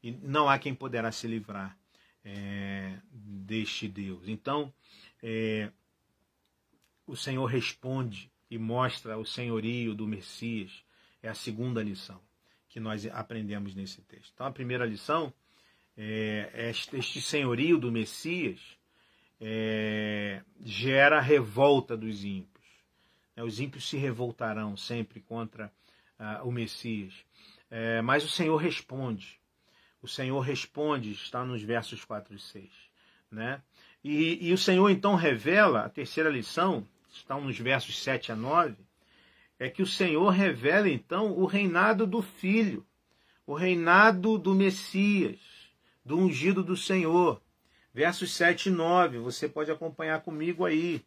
E 0.05 0.13
não 0.13 0.49
há 0.49 0.57
quem 0.57 0.73
poderá 0.73 1.11
se 1.11 1.27
livrar 1.27 1.77
é, 2.25 2.97
deste 3.13 3.89
Deus. 3.89 4.29
Então, 4.29 4.73
é, 5.21 5.73
o 7.09 7.17
Senhor 7.17 7.47
responde 7.47 8.31
e 8.51 8.59
mostra 8.59 9.19
o 9.19 9.25
senhorio 9.25 9.95
do 9.95 10.07
Messias. 10.07 10.85
É 11.23 11.29
a 11.29 11.35
segunda 11.35 11.83
lição 11.83 12.21
que 12.69 12.79
nós 12.79 13.07
aprendemos 13.07 13.75
nesse 13.75 14.03
texto. 14.03 14.31
Então, 14.35 14.47
a 14.47 14.53
primeira 14.53 14.85
lição 14.85 15.33
é 15.97 16.69
este, 16.71 16.97
este 16.97 17.21
senhorio 17.21 17.79
do 17.79 17.91
Messias 17.91 18.61
é, 19.41 20.43
gera 20.61 21.21
revolta 21.21 21.97
dos 21.97 22.25
ímpios. 22.25 22.67
É, 23.35 23.43
os 23.43 23.59
ímpios 23.59 23.89
se 23.89 23.97
revoltarão 23.97 24.77
sempre 24.77 25.21
contra 25.21 25.73
ah, 26.19 26.43
o 26.45 26.53
Messias. 26.53 27.15
É, 27.71 28.03
mas 28.03 28.25
o 28.25 28.29
Senhor 28.29 28.57
responde. 28.57 29.41
O 30.03 30.07
Senhor 30.07 30.41
responde, 30.41 31.13
está 31.13 31.45
nos 31.45 31.63
versos 31.63 32.05
4 32.05 32.35
e 32.35 32.39
6. 32.39 32.71
Né? 33.31 33.63
E, 34.05 34.49
e 34.49 34.53
o 34.53 34.59
Senhor 34.59 34.89
então 34.91 35.15
revela, 35.15 35.85
a 35.85 35.89
terceira 35.89 36.31
lição, 36.31 36.87
está 37.19 37.39
nos 37.39 37.59
versos 37.59 38.03
7 38.03 38.33
a 38.33 38.37
9, 38.37 38.77
é 39.59 39.69
que 39.69 39.83
o 39.83 39.87
Senhor 39.87 40.29
revela 40.31 40.89
então 40.89 41.33
o 41.33 41.45
reinado 41.45 42.07
do 42.07 42.23
Filho, 42.23 42.87
o 43.47 43.55
reinado 43.55 44.39
do 44.39 44.55
Messias, 44.55 45.39
do 46.05 46.17
ungido 46.17 46.63
do 46.63 46.77
Senhor. 46.77 47.43
Versos 47.93 48.33
7 48.35 48.69
e 48.69 48.73
9, 48.73 49.19
você 49.19 49.49
pode 49.49 49.71
acompanhar 49.71 50.21
comigo 50.21 50.65
aí. 50.65 51.05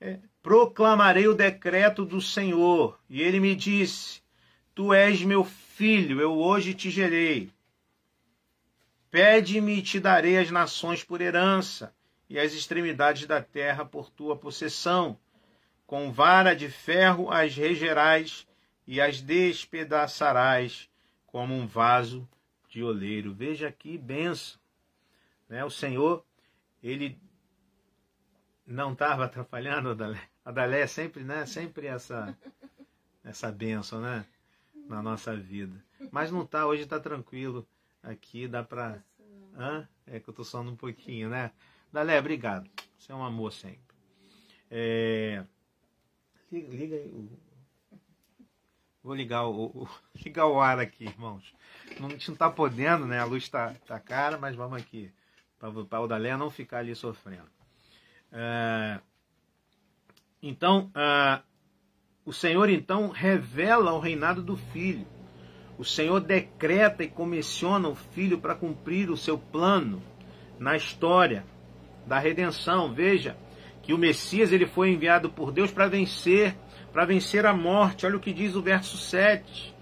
É, 0.00 0.18
Proclamarei 0.42 1.26
o 1.26 1.34
decreto 1.34 2.04
do 2.04 2.20
Senhor, 2.20 2.98
e 3.10 3.20
ele 3.20 3.40
me 3.40 3.54
disse: 3.54 4.22
Tu 4.74 4.94
és 4.94 5.22
meu 5.22 5.44
filho, 5.44 6.20
eu 6.20 6.38
hoje 6.38 6.72
te 6.72 6.88
gerei. 6.88 7.50
Pede-me 9.10 9.78
e 9.78 9.82
te 9.82 9.98
darei 9.98 10.38
as 10.38 10.50
nações 10.50 11.02
por 11.02 11.20
herança, 11.20 11.92
e 12.28 12.38
as 12.38 12.52
extremidades 12.52 13.26
da 13.26 13.42
terra 13.42 13.84
por 13.84 14.08
tua 14.08 14.36
possessão 14.36 15.18
com 15.86 16.12
vara 16.12 16.54
de 16.54 16.68
ferro 16.68 17.30
as 17.30 17.54
regerás 17.54 18.46
e 18.86 19.00
as 19.00 19.20
despedaçarás 19.20 20.90
como 21.26 21.54
um 21.54 21.66
vaso 21.66 22.28
de 22.68 22.82
oleiro. 22.82 23.32
Veja 23.32 23.70
que 23.70 23.96
benção. 23.96 24.60
Né? 25.48 25.64
O 25.64 25.70
Senhor, 25.70 26.24
ele 26.82 27.18
não 28.66 28.92
estava 28.92 29.24
atrapalhando 29.24 29.90
a 29.90 29.92
Adalé. 29.92 30.22
Adalé 30.44 30.80
é 30.80 30.86
sempre, 30.86 31.22
né? 31.22 31.46
Sempre 31.46 31.86
essa, 31.86 32.36
essa 33.24 33.50
benção, 33.50 34.00
né? 34.00 34.26
Na 34.88 35.02
nossa 35.02 35.36
vida. 35.36 35.84
Mas 36.10 36.30
não 36.30 36.42
está, 36.42 36.66
hoje 36.66 36.82
está 36.82 37.00
tranquilo. 37.00 37.66
Aqui 38.02 38.46
dá 38.46 38.62
para. 38.62 39.02
É 40.06 40.20
que 40.20 40.28
eu 40.28 40.32
estou 40.32 40.44
sonando 40.44 40.72
um 40.72 40.76
pouquinho, 40.76 41.28
né? 41.28 41.50
Dalé, 41.92 42.18
obrigado. 42.18 42.68
Você 42.96 43.10
é 43.10 43.14
um 43.14 43.24
amor 43.24 43.52
sempre. 43.52 43.80
É... 44.70 45.44
Liga, 46.50 46.76
liga. 46.76 47.02
Vou 49.02 49.14
ligar 49.14 49.46
o, 49.46 49.66
o, 49.66 49.88
ligar 50.24 50.46
o 50.46 50.60
ar 50.60 50.78
aqui, 50.78 51.04
irmãos. 51.04 51.54
Não, 51.98 52.08
a 52.08 52.10
gente 52.10 52.28
não 52.28 52.34
está 52.34 52.50
podendo, 52.50 53.06
né? 53.06 53.18
A 53.18 53.24
luz 53.24 53.44
está 53.44 53.74
tá 53.86 53.98
cara, 53.98 54.38
mas 54.38 54.54
vamos 54.54 54.80
aqui. 54.80 55.10
Para 55.58 56.00
o 56.00 56.06
Dalé 56.06 56.36
não 56.36 56.50
ficar 56.50 56.78
ali 56.78 56.94
sofrendo. 56.94 57.48
É, 58.30 59.00
então, 60.42 60.90
é, 60.94 61.40
o 62.24 62.32
Senhor 62.32 62.68
então 62.68 63.08
revela 63.08 63.92
o 63.92 64.00
reinado 64.00 64.42
do 64.42 64.56
Filho. 64.56 65.06
O 65.78 65.84
Senhor 65.84 66.20
decreta 66.20 67.04
e 67.04 67.08
comissiona 67.08 67.88
o 67.88 67.94
Filho 67.94 68.38
para 68.38 68.54
cumprir 68.54 69.10
o 69.10 69.16
seu 69.16 69.38
plano 69.38 70.02
na 70.58 70.76
história 70.76 71.44
da 72.06 72.18
redenção. 72.18 72.92
Veja, 72.92 73.36
que 73.86 73.94
o 73.94 73.98
Messias 73.98 74.50
ele 74.50 74.66
foi 74.66 74.90
enviado 74.90 75.30
por 75.30 75.52
Deus 75.52 75.70
para 75.70 75.86
vencer, 75.86 76.56
para 76.92 77.04
vencer 77.04 77.46
a 77.46 77.54
morte. 77.54 78.04
Olha 78.04 78.16
o 78.16 78.20
que 78.20 78.32
diz 78.32 78.56
o 78.56 78.60
verso 78.60 78.98
7. 78.98 79.72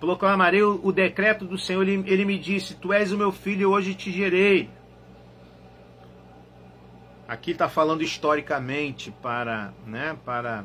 Proclamarei 0.00 0.64
o, 0.64 0.90
decreto 0.90 1.44
do 1.46 1.56
Senhor, 1.56 1.86
ele, 1.86 2.02
ele, 2.10 2.24
me 2.24 2.36
disse: 2.36 2.74
Tu 2.74 2.92
és 2.92 3.12
o 3.12 3.16
meu 3.16 3.30
filho, 3.30 3.70
hoje 3.70 3.94
te 3.94 4.10
gerei. 4.10 4.68
Aqui 7.28 7.52
está 7.52 7.68
falando 7.68 8.02
historicamente 8.02 9.12
para, 9.22 9.72
né, 9.86 10.18
para 10.24 10.64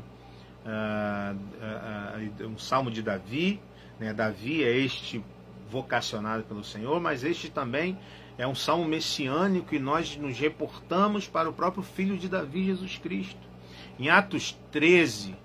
uh, 0.66 2.44
uh, 2.44 2.48
um 2.48 2.58
salmo 2.58 2.90
de 2.90 3.04
Davi. 3.04 3.62
Né? 4.00 4.12
Davi 4.12 4.64
é 4.64 4.76
este 4.76 5.24
vocacionado 5.70 6.44
pelo 6.46 6.64
Senhor, 6.64 7.00
mas 7.00 7.24
este 7.24 7.52
também 7.52 7.96
é 8.38 8.46
um 8.46 8.54
salmo 8.54 8.86
messiânico 8.86 9.74
e 9.74 9.80
nós 9.80 10.16
nos 10.16 10.38
reportamos 10.38 11.28
para 11.28 11.50
o 11.50 11.54
próprio 11.54 11.84
filho 11.84 12.18
de 12.18 12.30
Davi, 12.30 12.66
Jesus 12.66 12.98
Cristo. 12.98 13.40
Em 14.00 14.10
Atos 14.10 14.56
13, 14.72 15.36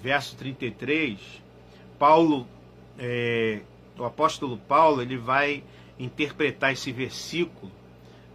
verso 0.00 0.36
33, 0.36 1.18
Paulo, 1.98 2.46
é, 2.98 3.60
o 3.98 4.04
apóstolo 4.04 4.56
Paulo, 4.56 5.02
ele 5.02 5.16
vai 5.16 5.64
interpretar 5.98 6.72
esse 6.72 6.92
versículo, 6.92 7.70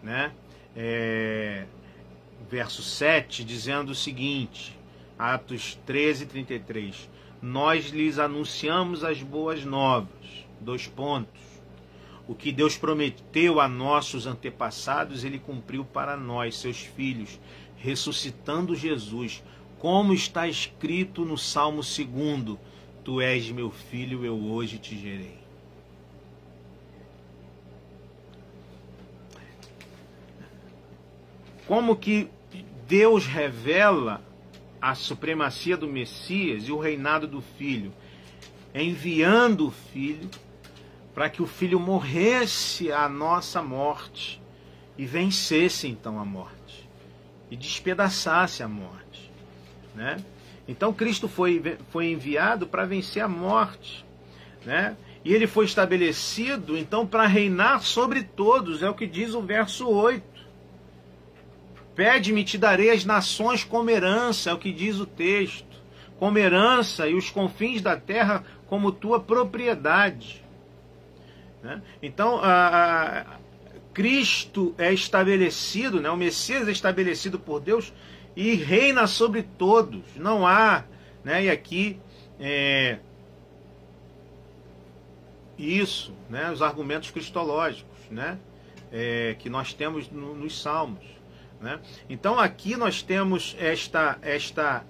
né? 0.03 0.31
É, 0.75 1.65
verso 2.49 2.83
7, 2.83 3.45
dizendo 3.45 3.91
o 3.91 3.95
seguinte, 3.95 4.77
Atos 5.17 5.79
13, 5.85 6.25
33, 6.25 7.09
nós 7.41 7.89
lhes 7.89 8.19
anunciamos 8.19 9.03
as 9.03 9.23
boas 9.23 9.63
novas, 9.63 10.09
dois 10.59 10.85
pontos, 10.85 11.54
o 12.27 12.33
que 12.33 12.51
Deus 12.51 12.77
prometeu 12.77 13.59
a 13.59 13.67
nossos 13.67 14.25
antepassados, 14.25 15.23
ele 15.23 15.37
cumpriu 15.37 15.85
para 15.85 16.17
nós, 16.17 16.57
seus 16.57 16.79
filhos, 16.79 17.39
ressuscitando 17.77 18.75
Jesus, 18.75 19.43
como 19.77 20.13
está 20.13 20.47
escrito 20.47 21.23
no 21.23 21.37
Salmo 21.37 21.81
2: 21.81 22.57
Tu 23.03 23.21
és 23.21 23.51
meu 23.51 23.69
filho, 23.69 24.25
eu 24.25 24.35
hoje 24.35 24.79
te 24.79 24.97
gerei. 24.97 25.37
Como 31.67 31.95
que 31.95 32.29
Deus 32.87 33.25
revela 33.25 34.23
a 34.79 34.93
supremacia 34.93 35.75
do 35.75 35.87
Messias 35.87 36.67
e 36.67 36.71
o 36.71 36.79
reinado 36.79 37.27
do 37.27 37.41
Filho? 37.41 37.91
Enviando 38.73 39.67
o 39.67 39.71
Filho 39.71 40.29
para 41.15 41.29
que 41.29 41.41
o 41.41 41.47
filho 41.47 41.79
morresse 41.79 42.91
a 42.91 43.07
nossa 43.07 43.63
morte 43.63 44.41
e 44.97 45.05
vencesse 45.05 45.87
então 45.87 46.19
a 46.19 46.25
morte 46.25 46.89
e 47.49 47.55
despedaçasse 47.55 48.61
a 48.61 48.67
morte, 48.67 49.31
né? 49.95 50.17
Então 50.67 50.91
Cristo 50.91 51.29
foi, 51.29 51.77
foi 51.89 52.11
enviado 52.11 52.67
para 52.67 52.85
vencer 52.85 53.23
a 53.23 53.29
morte, 53.29 54.05
né? 54.65 54.97
E 55.23 55.33
ele 55.33 55.47
foi 55.47 55.65
estabelecido 55.65 56.77
então 56.77 57.07
para 57.07 57.25
reinar 57.25 57.81
sobre 57.81 58.21
todos, 58.21 58.83
é 58.83 58.89
o 58.89 58.93
que 58.93 59.07
diz 59.07 59.33
o 59.33 59.41
verso 59.41 59.87
8. 59.87 60.35
Pede-me, 61.95 62.43
te 62.43 62.57
darei 62.57 62.89
as 62.89 63.05
nações 63.05 63.63
como 63.63 63.89
herança, 63.89 64.49
é 64.49 64.53
o 64.53 64.59
que 64.59 64.71
diz 64.71 64.99
o 64.99 65.05
texto. 65.05 65.65
Como 66.19 66.37
herança 66.37 67.07
e 67.07 67.15
os 67.15 67.29
confins 67.29 67.81
da 67.81 67.95
terra 67.95 68.43
como 68.67 68.91
tua 68.91 69.19
propriedade. 69.19 70.44
Né? 71.65 71.81
Então, 71.99 72.37
a, 72.43 73.21
a, 73.21 73.25
Cristo 73.91 74.75
é 74.77 74.93
estabelecido, 74.93 75.99
né? 75.99 76.11
o 76.11 76.15
Messias 76.15 76.67
é 76.67 76.71
estabelecido 76.71 77.39
por 77.39 77.59
Deus 77.59 77.91
e 78.35 78.53
reina 78.53 79.07
sobre 79.07 79.41
todos. 79.41 80.03
Não 80.15 80.45
há, 80.45 80.83
né? 81.23 81.45
e 81.45 81.49
aqui 81.49 81.99
é, 82.39 82.99
isso, 85.57 86.13
né? 86.29 86.51
os 86.51 86.61
argumentos 86.61 87.09
cristológicos 87.09 87.97
né? 88.11 88.37
É, 88.91 89.35
que 89.39 89.49
nós 89.49 89.73
temos 89.73 90.07
no, 90.11 90.35
nos 90.35 90.61
Salmos. 90.61 91.03
Né? 91.59 91.79
Então 92.07 92.39
aqui 92.39 92.77
nós 92.77 93.01
temos 93.01 93.55
esta, 93.57 94.19
esta, 94.21 94.85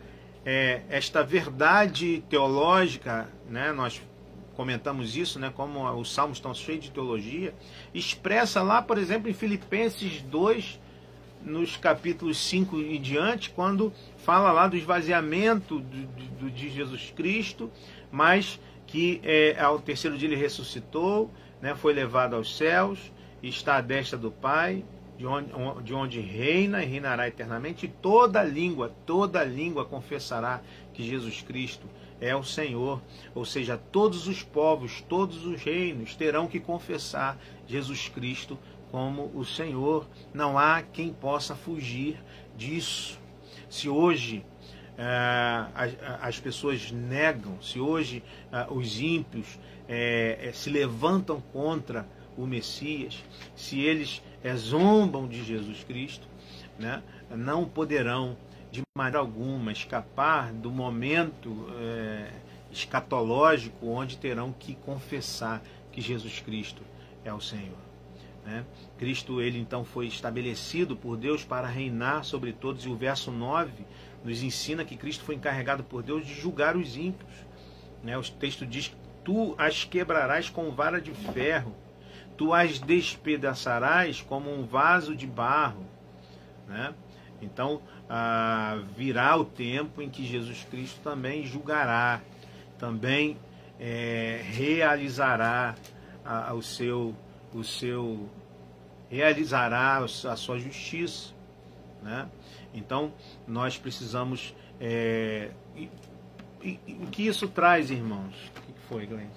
é, 0.46 0.82
esta 0.90 1.24
verdade 1.24 2.22
teológica, 2.30 3.30
né? 3.48 3.72
nós 3.72 4.02
comentamos 4.56 5.16
isso, 5.16 5.40
né, 5.40 5.52
como 5.54 5.84
os 6.00 6.12
salmos 6.12 6.38
estão 6.38 6.54
cheios 6.54 6.84
de 6.84 6.92
teologia, 6.92 7.54
expressa 7.94 8.62
lá, 8.62 8.82
por 8.82 8.98
exemplo, 8.98 9.30
em 9.30 9.34
Filipenses 9.34 10.22
2, 10.22 10.80
nos 11.44 11.78
capítulos 11.78 12.38
5 12.38 12.80
e 12.80 12.98
diante, 12.98 13.52
quando 13.52 13.94
fala 14.18 14.52
lá 14.52 14.68
do 14.68 14.76
esvaziamento 14.76 15.80
de, 15.82 16.06
de, 16.06 16.52
de 16.52 16.70
Jesus 16.70 17.14
Cristo, 17.16 17.70
mas 18.12 18.60
que 18.88 19.22
é, 19.24 19.60
ao 19.60 19.80
terceiro 19.80 20.18
dia 20.18 20.28
ele 20.28 20.36
ressuscitou, 20.36 21.32
né, 21.62 21.76
foi 21.76 21.94
levado 21.94 22.36
aos 22.36 22.58
céus, 22.58 23.12
está 23.44 23.78
à 23.78 23.82
destra 23.82 24.18
do 24.18 24.32
Pai, 24.32 24.84
de 25.18 25.26
onde, 25.26 25.50
de 25.84 25.94
onde 25.94 26.20
reina 26.20 26.84
e 26.84 26.86
reinará 26.86 27.28
eternamente, 27.28 27.86
e 27.86 27.90
toda 27.90 28.44
língua, 28.44 28.94
toda 29.06 29.44
língua 29.44 29.86
confessará 29.86 30.62
que 30.94 31.04
Jesus 31.04 31.42
Cristo 31.42 31.88
é 32.20 32.36
o 32.36 32.44
Senhor. 32.44 33.02
Ou 33.34 33.46
seja, 33.46 33.78
todos 33.78 34.28
os 34.28 34.44
povos, 34.44 35.02
todos 35.02 35.46
os 35.46 35.62
reinos 35.62 36.16
terão 36.16 36.48
que 36.48 36.60
confessar 36.60 37.38
Jesus 37.68 38.08
Cristo 38.10 38.58
como 38.92 39.32
o 39.34 39.44
Senhor. 39.44 40.08
Não 40.34 40.58
há 40.58 40.82
quem 40.82 41.12
possa 41.12 41.56
fugir 41.56 42.18
disso. 42.58 43.20
Se 43.70 43.90
hoje 43.90 44.46
eh, 44.98 45.66
as, 45.76 45.94
as, 46.22 46.40
pessoas 46.40 46.92
negam, 46.92 47.62
se 47.62 47.80
hoje 47.80 48.24
eh, 48.52 48.68
os 48.70 49.00
ímpios 49.02 49.60
eh, 49.90 50.52
se 50.54 50.70
levantam 50.70 51.42
contra 51.52 52.08
o 52.38 52.46
Messias, 52.46 53.22
se 53.56 53.82
eles 53.82 54.22
zombam 54.56 55.28
de 55.28 55.44
Jesus 55.44 55.84
Cristo, 55.84 56.28
né, 56.80 57.02
não 57.30 57.66
poderão 57.66 58.38
de 58.76 58.84
maneira 58.96 59.20
alguma 59.20 59.72
escapar 59.72 60.52
do 60.52 60.70
momento 60.70 61.68
é, 61.80 62.32
escatológico 62.72 63.88
onde 63.88 64.18
terão 64.18 64.52
que 64.52 64.76
confessar 64.76 65.62
que 65.92 66.02
Jesus 66.02 66.40
Cristo 66.40 66.82
é 67.24 67.34
o 67.34 67.40
Senhor. 67.40 67.78
Né? 68.46 68.66
Cristo, 68.98 69.42
ele 69.42 69.58
então 69.58 69.84
foi 69.86 70.08
estabelecido 70.08 70.96
por 70.96 71.18
Deus 71.18 71.44
para 71.44 71.68
reinar 71.68 72.24
sobre 72.26 72.52
todos, 72.54 72.86
e 72.86 72.90
o 72.90 72.96
verso 72.96 73.32
9 73.32 73.72
nos 74.24 74.44
ensina 74.44 74.84
que 74.84 74.98
Cristo 74.98 75.24
foi 75.24 75.36
encarregado 75.36 75.84
por 75.84 76.04
Deus 76.04 76.26
de 76.26 76.34
julgar 76.34 76.76
os 76.76 76.98
ímpios. 76.98 77.32
Né? 78.04 78.18
O 78.18 78.24
texto 78.24 78.66
diz: 78.66 78.96
Tu 79.24 79.56
as 79.58 79.84
quebrarás 79.84 80.50
com 80.50 80.70
vara 80.72 81.02
de 81.02 81.12
ferro, 81.12 81.74
tu 82.38 82.54
as 82.54 82.80
despedaçarás 82.80 84.22
como 84.22 84.54
um 84.54 84.66
vaso 84.66 85.16
de 85.16 85.26
barro. 85.26 85.86
Né? 86.68 86.94
Então, 87.42 87.82
ah, 88.10 88.80
virá 88.96 89.36
o 89.36 89.46
tempo 89.46 90.02
em 90.02 90.10
que 90.10 90.26
Jesus 90.26 90.66
Cristo 90.70 91.00
também 91.02 91.46
julgará, 91.46 92.22
também 92.78 93.38
é, 93.80 94.42
realizará 94.44 95.76
a, 96.24 96.50
a, 96.50 96.54
o 96.54 96.62
seu, 96.62 97.16
o 97.54 97.64
seu, 97.64 98.30
realizará 99.10 99.98
a 99.98 100.36
sua 100.36 100.60
justiça, 100.60 101.34
né? 102.02 102.30
Então 102.74 103.14
nós 103.48 103.78
precisamos 103.78 104.54
é, 104.80 105.52
o 107.00 107.08
que 107.08 107.28
isso 107.28 107.48
traz, 107.48 107.90
irmãos? 107.92 108.52
O 108.58 108.74
que 108.74 108.80
foi, 108.88 109.06
Glenn? 109.06 109.28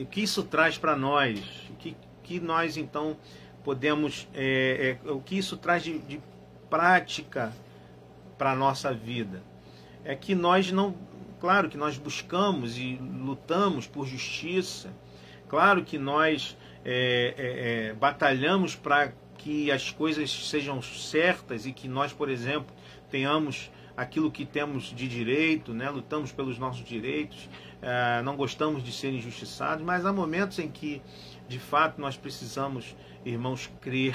O 0.00 0.06
que 0.06 0.22
isso 0.22 0.42
traz 0.42 0.78
para 0.78 0.96
nós? 0.96 1.40
O 1.70 1.74
que, 1.74 1.96
que 2.22 2.38
nós 2.38 2.76
então 2.76 3.16
podemos, 3.64 4.28
é, 4.34 4.98
é, 5.04 5.10
o 5.10 5.20
que 5.20 5.36
isso 5.36 5.56
traz 5.56 5.82
de, 5.82 5.98
de 5.98 6.20
prática 6.68 7.52
para 8.36 8.52
a 8.52 8.56
nossa 8.56 8.92
vida? 8.92 9.42
É 10.04 10.14
que 10.14 10.34
nós 10.34 10.70
não, 10.72 10.94
claro 11.40 11.68
que 11.68 11.76
nós 11.76 11.98
buscamos 11.98 12.78
e 12.78 12.98
lutamos 13.00 13.86
por 13.86 14.06
justiça, 14.06 14.90
claro 15.48 15.84
que 15.84 15.98
nós 15.98 16.56
é, 16.84 17.34
é, 17.36 17.88
é 17.88 17.92
batalhamos 17.94 18.74
para 18.74 19.12
que 19.38 19.70
as 19.70 19.90
coisas 19.90 20.30
sejam 20.48 20.82
certas 20.82 21.64
e 21.64 21.72
que 21.72 21.88
nós, 21.88 22.12
por 22.12 22.28
exemplo, 22.28 22.74
tenhamos 23.10 23.70
aquilo 23.96 24.30
que 24.30 24.44
temos 24.44 24.84
de 24.94 25.08
direito, 25.08 25.74
né? 25.74 25.90
lutamos 25.90 26.30
pelos 26.30 26.58
nossos 26.58 26.84
direitos, 26.84 27.48
é, 27.82 28.22
não 28.22 28.36
gostamos 28.36 28.82
de 28.84 28.92
ser 28.92 29.12
injustiçados, 29.12 29.84
mas 29.84 30.06
há 30.06 30.12
momentos 30.12 30.58
em 30.58 30.68
que, 30.68 31.02
de 31.48 31.58
fato, 31.58 32.00
nós 32.00 32.16
precisamos, 32.16 32.94
irmãos, 33.24 33.70
crer 33.80 34.14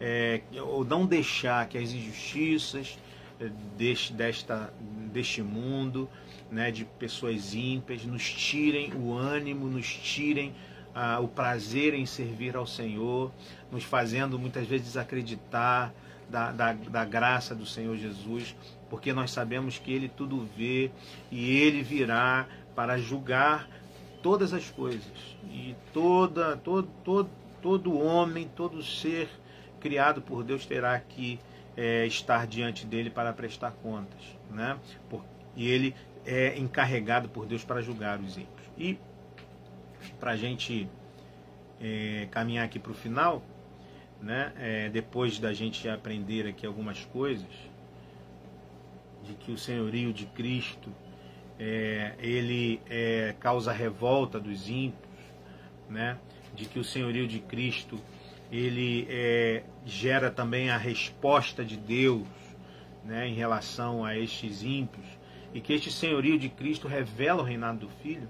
é, 0.00 0.40
ou 0.60 0.84
não 0.84 1.06
deixar 1.06 1.68
que 1.68 1.78
as 1.78 1.92
injustiças 1.92 2.98
é, 3.40 3.50
deste, 3.76 4.12
desta, 4.12 4.72
deste 5.12 5.42
mundo, 5.42 6.08
né, 6.50 6.70
de 6.70 6.84
pessoas 6.84 7.54
ímpias, 7.54 8.04
nos 8.04 8.28
tirem 8.28 8.92
o 8.94 9.12
ânimo, 9.12 9.66
nos 9.66 9.86
tirem 9.86 10.54
ah, 10.94 11.20
o 11.20 11.28
prazer 11.28 11.94
em 11.94 12.06
servir 12.06 12.56
ao 12.56 12.66
Senhor, 12.66 13.30
nos 13.70 13.84
fazendo 13.84 14.38
muitas 14.38 14.66
vezes 14.66 14.86
desacreditar 14.88 15.92
da, 16.28 16.52
da, 16.52 16.72
da 16.72 17.04
graça 17.04 17.54
do 17.54 17.64
Senhor 17.64 17.96
Jesus, 17.96 18.54
porque 18.90 19.12
nós 19.12 19.30
sabemos 19.30 19.78
que 19.78 19.92
Ele 19.92 20.08
tudo 20.08 20.48
vê 20.56 20.90
e 21.30 21.56
Ele 21.56 21.82
virá 21.82 22.46
para 22.74 22.98
julgar 22.98 23.68
todas 24.22 24.52
as 24.52 24.70
coisas. 24.70 25.36
E 25.50 25.74
toda 25.92 26.56
todo 26.56 26.88
todo 27.04 27.30
todo 27.62 27.98
homem 27.98 28.48
todo 28.54 28.82
ser 28.82 29.28
criado 29.78 30.20
por 30.20 30.44
Deus 30.44 30.66
terá 30.66 30.98
que 31.00 31.38
é, 31.76 32.06
estar 32.06 32.46
diante 32.46 32.84
dele 32.86 33.10
para 33.10 33.32
prestar 33.32 33.72
contas 33.72 34.38
né? 34.50 34.78
Por, 35.08 35.24
e 35.56 35.68
ele 35.68 35.94
é 36.24 36.58
encarregado 36.58 37.28
por 37.28 37.46
Deus 37.46 37.64
para 37.64 37.80
julgar 37.80 38.20
os 38.20 38.36
ímpios. 38.36 38.68
E 38.76 38.98
para 40.20 40.32
a 40.32 40.36
gente 40.36 40.88
é, 41.80 42.28
caminhar 42.30 42.64
aqui 42.64 42.78
para 42.78 42.92
o 42.92 42.94
final 42.94 43.42
né? 44.20 44.52
É, 44.56 44.88
depois 44.88 45.38
da 45.38 45.52
gente 45.52 45.88
aprender 45.88 46.46
aqui 46.46 46.66
algumas 46.66 47.04
coisas 47.04 47.46
de 49.24 49.34
que 49.34 49.52
o 49.52 49.58
senhorio 49.58 50.12
de 50.12 50.26
Cristo 50.26 50.90
é, 51.58 52.14
ele 52.18 52.80
é, 52.90 53.34
causa 53.38 53.72
revolta 53.72 54.40
dos 54.40 54.68
ímpios, 54.68 55.08
né? 55.88 56.18
de 56.54 56.64
que 56.64 56.80
o 56.80 56.84
senhorio 56.84 57.28
de 57.28 57.38
Cristo 57.38 58.00
ele 58.50 59.06
é, 59.10 59.62
gera 59.84 60.30
também 60.30 60.70
a 60.70 60.76
resposta 60.76 61.64
de 61.64 61.76
Deus 61.76 62.26
né, 63.04 63.28
em 63.28 63.34
relação 63.34 64.04
a 64.04 64.16
estes 64.16 64.62
ímpios, 64.62 65.06
e 65.52 65.60
que 65.60 65.72
este 65.72 65.90
senhorio 65.90 66.38
de 66.38 66.48
Cristo 66.48 66.86
revela 66.86 67.42
o 67.42 67.44
reinado 67.44 67.80
do 67.80 67.88
Filho, 67.88 68.28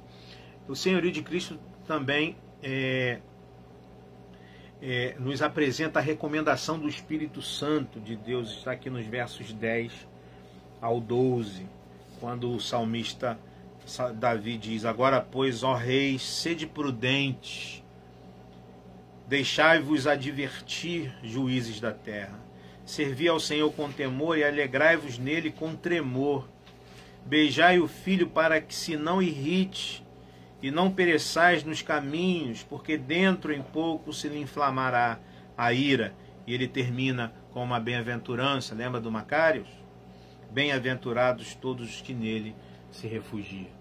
o 0.69 0.75
senhorio 0.75 1.11
de 1.11 1.23
Cristo 1.23 1.59
também 1.87 2.37
é, 2.63 3.21
é, 4.81 5.17
nos 5.19 5.43
apresenta 5.43 5.99
a 5.99 6.03
recomendação 6.03 6.79
do 6.79 6.89
Espírito 6.89 7.43
Santo 7.43 7.99
de 7.99 8.15
Deus, 8.15 8.51
está 8.51 8.73
aqui 8.73 8.89
nos 8.91 9.05
versos 9.07 9.53
10 9.53 10.07
ao 10.81 11.01
12 11.01 11.67
quando 12.21 12.53
o 12.53 12.61
salmista 12.61 13.39
Davi 14.15 14.59
diz: 14.59 14.85
Agora, 14.85 15.21
pois, 15.21 15.63
ó 15.63 15.75
reis, 15.75 16.23
sede 16.23 16.67
prudentes, 16.67 17.83
deixai-vos 19.29 20.07
advertir, 20.07 21.13
juízes 21.23 21.79
da 21.81 21.93
terra. 21.93 22.41
Servi 22.85 23.29
ao 23.29 23.39
Senhor 23.39 23.71
com 23.73 23.93
temor 23.93 24.39
e 24.39 24.43
alegrai-vos 24.43 25.19
nele 25.19 25.51
com 25.51 25.77
tremor. 25.77 26.49
Beijai 27.27 27.79
o 27.79 27.87
filho 27.87 28.27
para 28.27 28.59
que 28.59 28.75
se 28.75 28.97
não 28.97 29.21
irrite 29.21 30.03
e 30.63 30.71
não 30.71 30.91
pereçais 30.91 31.63
nos 31.63 31.83
caminhos, 31.83 32.63
porque 32.63 32.97
dentro 32.97 33.53
em 33.53 33.61
pouco 33.61 34.15
se 34.15 34.29
lhe 34.29 34.41
inflamará 34.41 35.21
a 35.57 35.73
ira. 35.75 36.15
E 36.47 36.55
ele 36.55 36.67
termina 36.67 37.35
com 37.53 37.63
uma 37.63 37.79
bem-aventurança, 37.79 38.75
lembra 38.75 38.99
do 38.99 39.13
Macários? 39.13 39.69
Bem-aventurados 40.51 41.55
todos 41.55 41.97
os 41.97 42.01
que 42.01 42.15
nele 42.15 42.57
se 42.91 43.07
refugiam. 43.07 43.78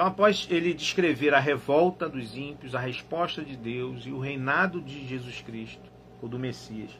Então, 0.00 0.08
após 0.08 0.48
ele 0.50 0.72
descrever 0.72 1.34
a 1.34 1.38
revolta 1.38 2.08
dos 2.08 2.34
ímpios, 2.34 2.74
a 2.74 2.80
resposta 2.80 3.44
de 3.44 3.54
Deus 3.54 4.06
e 4.06 4.10
o 4.10 4.18
reinado 4.18 4.80
de 4.80 5.06
Jesus 5.06 5.42
Cristo, 5.42 5.90
ou 6.22 6.26
do 6.26 6.38
Messias, 6.38 6.90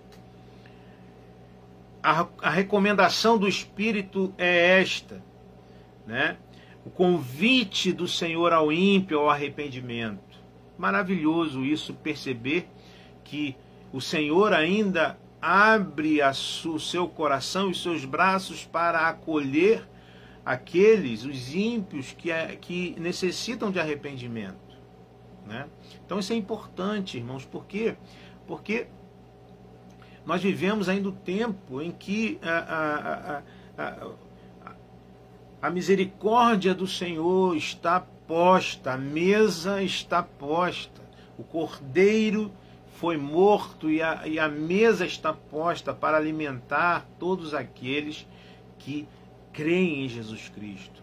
a, 2.03 2.27
a 2.43 2.51
recomendação 2.51 3.39
do 3.39 3.49
Espírito 3.49 4.35
é 4.37 4.79
esta, 4.83 5.25
né? 6.07 6.37
O 6.85 6.91
convite 6.91 7.91
do 7.91 8.07
Senhor 8.07 8.53
ao 8.53 8.71
ímpio 8.71 9.21
ao 9.21 9.31
arrependimento. 9.31 10.39
Maravilhoso 10.77 11.65
isso 11.65 11.95
perceber 11.95 12.69
que 13.25 13.57
o 13.95 14.01
Senhor 14.03 14.53
ainda 14.53 15.19
abre 15.41 16.19
o 16.23 16.79
seu 16.79 17.09
coração 17.09 17.69
e 17.69 17.71
os 17.71 17.83
seus 17.83 18.05
braços 18.05 18.67
para 18.67 19.09
acolher 19.09 19.89
aqueles, 20.45 21.25
os 21.25 21.55
ímpios, 21.55 22.13
que, 22.13 22.31
é, 22.31 22.57
que 22.57 22.95
necessitam 22.99 23.71
de 23.71 23.79
arrependimento. 23.79 24.59
Né? 25.47 25.67
Então 26.05 26.19
isso 26.19 26.33
é 26.33 26.37
importante, 26.37 27.17
irmãos, 27.17 27.45
por 27.45 27.67
quê? 27.67 27.97
Porque 28.47 28.87
nós 30.25 30.43
vivemos 30.43 30.89
ainda 30.89 31.09
o 31.09 31.13
tempo 31.13 31.81
em 31.81 31.91
que 31.91 32.39
a, 32.43 33.43
a, 33.79 33.85
a, 33.85 34.11
a 35.63 35.71
misericórdia 35.71 36.75
do 36.75 36.87
Senhor 36.87 37.57
está 37.57 38.01
posta, 38.27 38.93
a 38.93 38.99
mesa 38.99 39.83
está 39.83 40.23
posta, 40.23 41.03
o 41.39 41.43
cordeiro 41.43 42.53
foi 42.95 43.17
morto 43.17 43.91
e 43.91 44.03
a, 44.03 44.27
e 44.27 44.39
a 44.39 44.49
mesa 44.49 45.07
está 45.07 45.33
posta 45.33 45.93
para 45.95 46.17
alimentar 46.17 47.07
todos 47.19 47.55
aqueles 47.55 48.27
que 48.79 49.09
creem 49.53 50.05
em 50.05 50.09
Jesus 50.09 50.49
Cristo. 50.49 51.03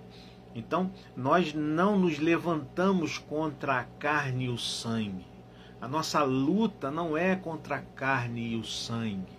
Então, 0.55 0.91
nós 1.15 1.53
não 1.53 1.99
nos 1.99 2.17
levantamos 2.17 3.17
contra 3.17 3.79
a 3.79 3.83
carne 3.83 4.45
e 4.45 4.49
o 4.49 4.57
sangue. 4.57 5.25
A 5.79 5.87
nossa 5.87 6.23
luta 6.23 6.89
não 6.89 7.15
é 7.15 7.35
contra 7.35 7.75
a 7.75 7.81
carne 7.81 8.53
e 8.53 8.55
o 8.55 8.63
sangue. 8.63 9.37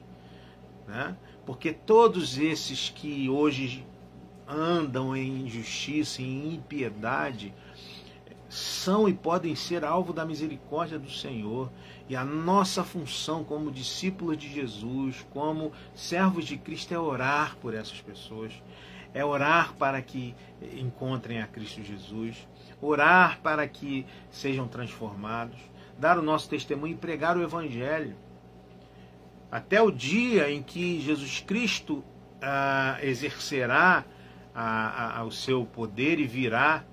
Né? 0.86 1.16
Porque 1.44 1.72
todos 1.72 2.38
esses 2.38 2.90
que 2.90 3.28
hoje 3.28 3.84
andam 4.46 5.16
em 5.16 5.42
injustiça, 5.42 6.22
em 6.22 6.54
impiedade, 6.54 7.52
são 8.48 9.08
e 9.08 9.12
podem 9.12 9.54
ser 9.54 9.84
alvo 9.84 10.12
da 10.12 10.24
misericórdia 10.24 10.98
do 10.98 11.10
Senhor. 11.10 11.70
E 12.08 12.16
a 12.16 12.24
nossa 12.24 12.82
função 12.82 13.44
como 13.44 13.70
discípulos 13.70 14.38
de 14.38 14.48
Jesus, 14.48 15.26
como 15.30 15.72
servos 15.94 16.46
de 16.46 16.56
Cristo, 16.56 16.94
é 16.94 16.98
orar 16.98 17.56
por 17.56 17.74
essas 17.74 18.00
pessoas, 18.00 18.52
é 19.14 19.24
orar 19.24 19.74
para 19.74 20.00
que 20.02 20.34
encontrem 20.74 21.40
a 21.40 21.46
Cristo 21.46 21.82
Jesus, 21.82 22.48
orar 22.80 23.40
para 23.40 23.66
que 23.66 24.06
sejam 24.30 24.68
transformados, 24.68 25.58
dar 25.98 26.18
o 26.18 26.22
nosso 26.22 26.48
testemunho 26.48 26.94
e 26.94 26.96
pregar 26.96 27.36
o 27.36 27.42
Evangelho. 27.42 28.16
Até 29.50 29.80
o 29.80 29.90
dia 29.90 30.50
em 30.50 30.62
que 30.62 31.00
Jesus 31.00 31.40
Cristo 31.40 32.04
ah, 32.40 32.98
exercerá 33.02 34.04
a, 34.54 35.20
a, 35.20 35.24
o 35.24 35.32
seu 35.32 35.64
poder 35.64 36.18
e 36.18 36.26
virá 36.26 36.84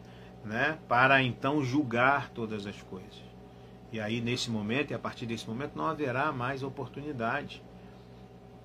né, 0.44 0.78
para 0.88 1.22
então 1.22 1.64
julgar 1.64 2.30
todas 2.30 2.66
as 2.66 2.82
coisas. 2.84 3.26
E 3.92 4.00
aí, 4.00 4.22
nesse 4.22 4.52
momento, 4.52 4.92
e 4.92 4.94
a 4.94 5.00
partir 5.00 5.26
desse 5.26 5.48
momento, 5.48 5.76
não 5.76 5.86
haverá 5.88 6.32
mais 6.32 6.64
oportunidade. 6.64 7.64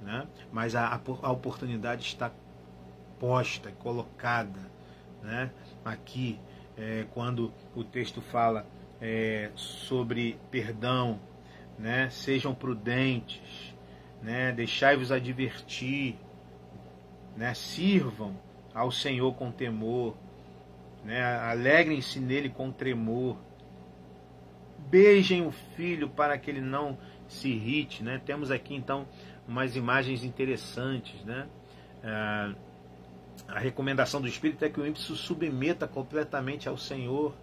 Né? 0.00 0.26
Mas 0.52 0.74
a, 0.74 1.00
a 1.22 1.30
oportunidade 1.30 2.02
está 2.02 2.30
posta, 3.20 3.70
colocada 3.70 4.58
né? 5.22 5.50
aqui, 5.84 6.40
é, 6.76 7.04
quando 7.12 7.52
o 7.76 7.84
texto 7.84 8.22
fala 8.22 8.66
é, 9.00 9.50
sobre 9.54 10.38
perdão, 10.50 11.20
né? 11.78 12.08
sejam 12.10 12.54
prudentes, 12.54 13.74
né? 14.22 14.50
deixai-vos 14.52 15.12
advertir, 15.12 16.16
né? 17.36 17.52
sirvam 17.52 18.34
ao 18.74 18.90
Senhor 18.90 19.34
com 19.34 19.52
temor, 19.52 20.16
né? 21.04 21.22
alegrem-se 21.22 22.18
nele 22.18 22.48
com 22.48 22.72
tremor, 22.72 23.36
beijem 24.78 25.46
o 25.46 25.52
filho 25.52 26.08
para 26.08 26.38
que 26.38 26.50
ele 26.50 26.62
não 26.62 26.98
se 27.28 27.48
irrite. 27.48 28.02
Né? 28.02 28.20
Temos 28.24 28.50
aqui 28.50 28.74
então 28.74 29.06
umas 29.46 29.76
imagens 29.76 30.24
interessantes. 30.24 31.22
Né? 31.24 31.46
Ah, 32.02 32.54
a 33.52 33.58
recomendação 33.58 34.20
do 34.20 34.28
Espírito 34.28 34.64
é 34.64 34.68
que 34.68 34.80
o 34.80 34.86
ímpio 34.86 35.02
se 35.02 35.16
submeta 35.16 35.86
completamente 35.86 36.68
ao 36.68 36.76
Senhor 36.76 37.34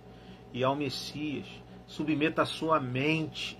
e 0.53 0.63
ao 0.63 0.75
Messias, 0.75 1.45
submeta 1.85 2.41
a 2.41 2.45
sua 2.45 2.79
mente. 2.79 3.57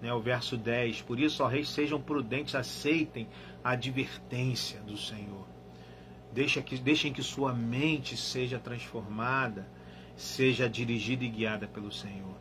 Né, 0.00 0.12
o 0.12 0.20
verso 0.20 0.56
10: 0.56 1.02
Por 1.02 1.18
isso, 1.18 1.42
ó 1.42 1.46
reis, 1.46 1.68
sejam 1.68 2.00
prudentes, 2.00 2.54
aceitem 2.54 3.28
a 3.64 3.70
advertência 3.70 4.80
do 4.80 4.96
Senhor. 4.96 5.46
Deixa 6.32 6.62
que, 6.62 6.76
deixem 6.78 7.12
que 7.12 7.22
sua 7.22 7.52
mente 7.52 8.16
seja 8.16 8.58
transformada, 8.58 9.66
seja 10.16 10.68
dirigida 10.68 11.24
e 11.24 11.28
guiada 11.28 11.66
pelo 11.66 11.90
Senhor. 11.90 12.36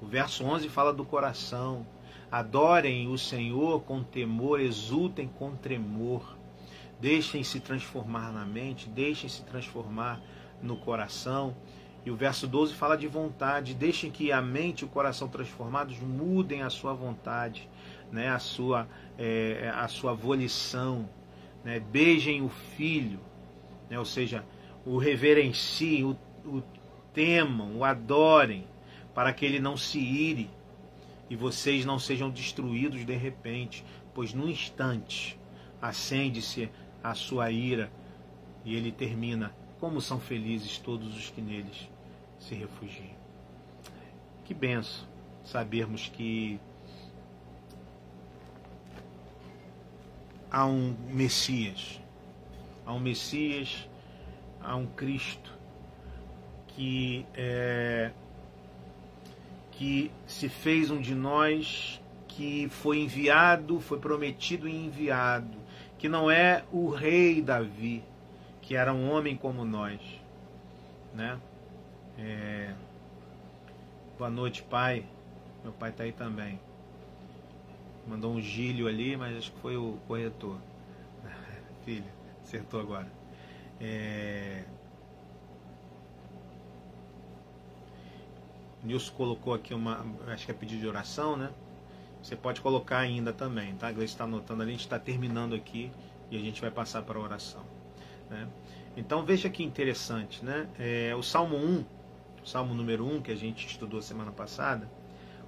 O 0.00 0.06
verso 0.06 0.44
11 0.44 0.68
fala 0.68 0.92
do 0.92 1.04
coração. 1.04 1.86
Adorem 2.30 3.08
o 3.08 3.18
Senhor 3.18 3.82
com 3.82 4.02
temor, 4.02 4.60
exultem 4.60 5.28
com 5.28 5.54
tremor. 5.54 6.33
Deixem-se 7.04 7.60
transformar 7.60 8.32
na 8.32 8.46
mente, 8.46 8.88
deixem-se 8.88 9.42
transformar 9.42 10.22
no 10.62 10.74
coração. 10.74 11.54
E 12.02 12.10
o 12.10 12.16
verso 12.16 12.46
12 12.46 12.72
fala 12.72 12.96
de 12.96 13.06
vontade. 13.06 13.74
Deixem 13.74 14.10
que 14.10 14.32
a 14.32 14.40
mente 14.40 14.80
e 14.80 14.84
o 14.86 14.88
coração 14.88 15.28
transformados 15.28 16.00
mudem 16.00 16.62
a 16.62 16.70
sua 16.70 16.94
vontade, 16.94 17.68
né? 18.10 18.30
a, 18.30 18.38
sua, 18.38 18.88
é, 19.18 19.70
a 19.74 19.86
sua 19.86 20.14
volição. 20.14 21.06
Né? 21.62 21.78
Beijem 21.78 22.40
o 22.40 22.48
filho, 22.48 23.20
né? 23.90 23.98
ou 23.98 24.06
seja, 24.06 24.42
o 24.86 24.96
reverenciem, 24.96 26.04
o, 26.04 26.16
o 26.46 26.62
temam, 27.12 27.76
o 27.76 27.84
adorem, 27.84 28.66
para 29.14 29.30
que 29.34 29.44
ele 29.44 29.60
não 29.60 29.76
se 29.76 29.98
ire 29.98 30.48
e 31.28 31.36
vocês 31.36 31.84
não 31.84 31.98
sejam 31.98 32.30
destruídos 32.30 33.04
de 33.04 33.14
repente, 33.14 33.84
pois 34.14 34.32
num 34.32 34.48
instante 34.48 35.38
acende-se 35.82 36.70
a 37.04 37.14
sua 37.14 37.52
ira 37.52 37.88
e 38.64 38.74
ele 38.74 38.90
termina: 38.90 39.54
Como 39.78 40.00
são 40.00 40.18
felizes 40.18 40.78
todos 40.78 41.16
os 41.16 41.30
que 41.30 41.40
neles 41.40 41.88
se 42.40 42.56
refugiam. 42.56 43.14
Que 44.44 44.52
benção 44.52 45.06
sabermos 45.44 46.08
que 46.08 46.58
há 50.50 50.66
um 50.66 50.96
Messias 51.08 52.00
a 52.86 52.92
um 52.92 53.00
Messias, 53.00 53.88
a 54.60 54.76
um 54.76 54.86
Cristo 54.86 55.52
que 56.68 57.24
é, 57.34 58.10
que 59.72 60.10
se 60.26 60.48
fez 60.48 60.90
um 60.90 61.00
de 61.00 61.14
nós, 61.14 62.00
que 62.28 62.68
foi 62.68 62.98
enviado, 62.98 63.80
foi 63.80 63.98
prometido 63.98 64.68
e 64.68 64.86
enviado, 64.86 65.56
que 66.04 66.08
não 66.10 66.30
é 66.30 66.62
o 66.70 66.90
rei 66.90 67.40
Davi, 67.40 68.04
que 68.60 68.76
era 68.76 68.92
um 68.92 69.10
homem 69.10 69.34
como 69.34 69.64
nós, 69.64 69.98
né? 71.14 71.40
É... 72.18 72.74
Boa 74.18 74.28
noite, 74.28 74.62
pai. 74.62 75.06
Meu 75.62 75.72
pai 75.72 75.88
está 75.88 76.04
aí 76.04 76.12
também. 76.12 76.60
Mandou 78.06 78.34
um 78.34 78.38
gílio 78.38 78.86
ali, 78.86 79.16
mas 79.16 79.34
acho 79.34 79.50
que 79.52 79.58
foi 79.60 79.78
o 79.78 79.96
corretor. 80.06 80.58
Filho 81.86 82.04
acertou 82.42 82.80
agora. 82.80 83.10
É... 83.80 84.62
Nilson 88.82 89.14
colocou 89.14 89.54
aqui 89.54 89.72
uma. 89.72 90.04
Acho 90.26 90.44
que 90.44 90.50
é 90.50 90.54
pedido 90.54 90.82
de 90.82 90.86
oração, 90.86 91.34
né? 91.34 91.50
Você 92.24 92.34
pode 92.34 92.62
colocar 92.62 93.00
ainda 93.00 93.34
também, 93.34 93.74
tá? 93.74 93.88
A 93.88 93.92
Gleice 93.92 94.14
está 94.14 94.24
anotando 94.24 94.62
ali, 94.62 94.70
a 94.70 94.72
gente 94.72 94.80
está 94.80 94.98
terminando 94.98 95.54
aqui 95.54 95.92
e 96.30 96.38
a 96.38 96.40
gente 96.40 96.58
vai 96.58 96.70
passar 96.70 97.02
para 97.02 97.18
a 97.18 97.22
oração. 97.22 97.62
Né? 98.30 98.48
Então 98.96 99.22
veja 99.26 99.50
que 99.50 99.62
interessante, 99.62 100.42
né? 100.42 100.66
É, 100.78 101.14
o 101.14 101.22
Salmo 101.22 101.54
1, 101.54 101.84
o 102.42 102.46
Salmo 102.48 102.72
número 102.72 103.06
1, 103.06 103.20
que 103.20 103.30
a 103.30 103.36
gente 103.36 103.66
estudou 103.66 104.00
semana 104.00 104.32
passada, 104.32 104.90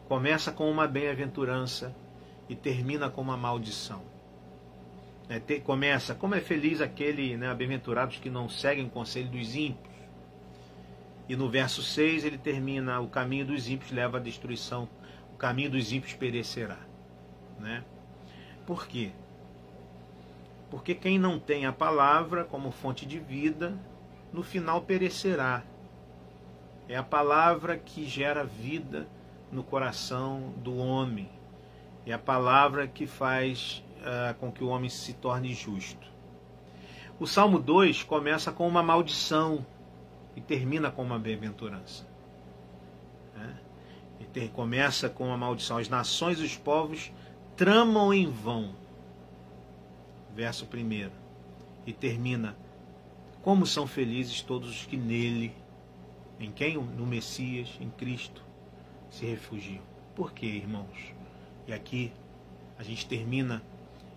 começa 0.07 0.53
com 0.53 0.71
uma 0.71 0.87
bem-aventurança 0.87 1.97
e 2.47 2.55
termina 2.55 3.09
com 3.09 3.23
uma 3.23 3.39
maldição. 3.39 4.03
É, 5.31 5.41
te, 5.41 5.61
começa, 5.61 6.15
como 6.15 6.35
é 6.35 6.43
feliz 6.43 6.83
aquele, 6.83 7.39
né, 7.39 7.55
bem-aventurados 7.55 8.19
que 8.19 8.29
não 8.29 8.51
seguem 8.51 8.85
o 8.85 8.91
conselho 8.91 9.31
dos 9.31 9.57
ímpios. 9.57 9.97
E 11.27 11.37
no 11.37 11.49
verso 11.49 11.83
6 11.83 12.27
ele 12.27 12.37
termina: 12.37 13.01
o 13.01 13.09
caminho 13.09 13.47
dos 13.47 13.67
ímpios 13.67 13.91
leva 13.93 14.19
à 14.19 14.21
destruição, 14.21 14.87
o 15.37 15.39
caminho 15.39 15.69
dos 15.69 15.93
ímpios 15.93 16.15
perecerá. 16.15 16.79
Né? 17.61 17.85
Por 18.67 18.87
quê? 18.87 19.13
Porque 20.71 20.95
quem 20.95 21.19
não 21.19 21.39
tem 21.39 21.67
a 21.67 21.73
palavra 21.75 22.43
como 22.43 22.71
fonte 22.71 23.05
de 23.05 23.19
vida, 23.19 23.79
no 24.33 24.43
final 24.43 24.81
perecerá. 24.81 25.63
É 26.89 26.97
a 26.97 27.03
palavra 27.03 27.77
que 27.77 28.07
gera 28.07 28.45
vida 28.45 29.07
no 29.53 29.63
coração 29.63 30.55
do 30.57 30.79
homem. 30.79 31.29
É 32.07 32.15
a 32.15 32.19
palavra 32.19 32.89
que 32.89 33.07
faz 33.07 33.85
uh, 33.99 34.35
com 34.41 34.51
que 34.51 34.65
o 34.65 34.69
homem 34.69 34.89
se 34.89 35.13
torne 35.13 35.53
justo. 35.53 36.07
O 37.21 37.27
Salmo 37.27 37.59
2 37.59 38.05
começa 38.05 38.51
com 38.51 38.67
uma 38.67 38.83
maldição 38.83 39.67
e 40.35 40.41
termina 40.41 40.91
com 40.91 41.03
uma 41.03 41.19
bem-aventurança. 41.19 42.07
Né? 43.35 43.66
E 44.21 44.49
começa 44.49 45.09
com 45.09 45.27
uma 45.27 45.37
maldição. 45.37 45.79
As 45.79 45.89
nações 45.89 46.39
e 46.41 46.45
os 46.45 46.57
povos 46.57 47.11
tramam 47.57 48.13
em 48.13 48.31
vão. 48.31 48.75
Verso 50.35 50.67
1. 50.67 51.11
E 51.87 51.93
termina. 51.93 52.57
Como 53.43 53.65
são 53.65 53.87
felizes 53.87 54.43
todos 54.43 54.69
os 54.69 54.87
que 54.87 54.97
nele, 54.97 55.55
em 56.39 56.51
quem? 56.51 56.77
No 56.77 57.07
Messias, 57.07 57.71
em 57.81 57.89
Cristo, 57.89 58.43
se 59.09 59.25
refugiam. 59.25 59.83
Por 60.15 60.33
quê, 60.33 60.47
irmãos? 60.47 61.15
E 61.67 61.73
aqui 61.73 62.13
a 62.79 62.83
gente 62.83 63.07
termina 63.07 63.63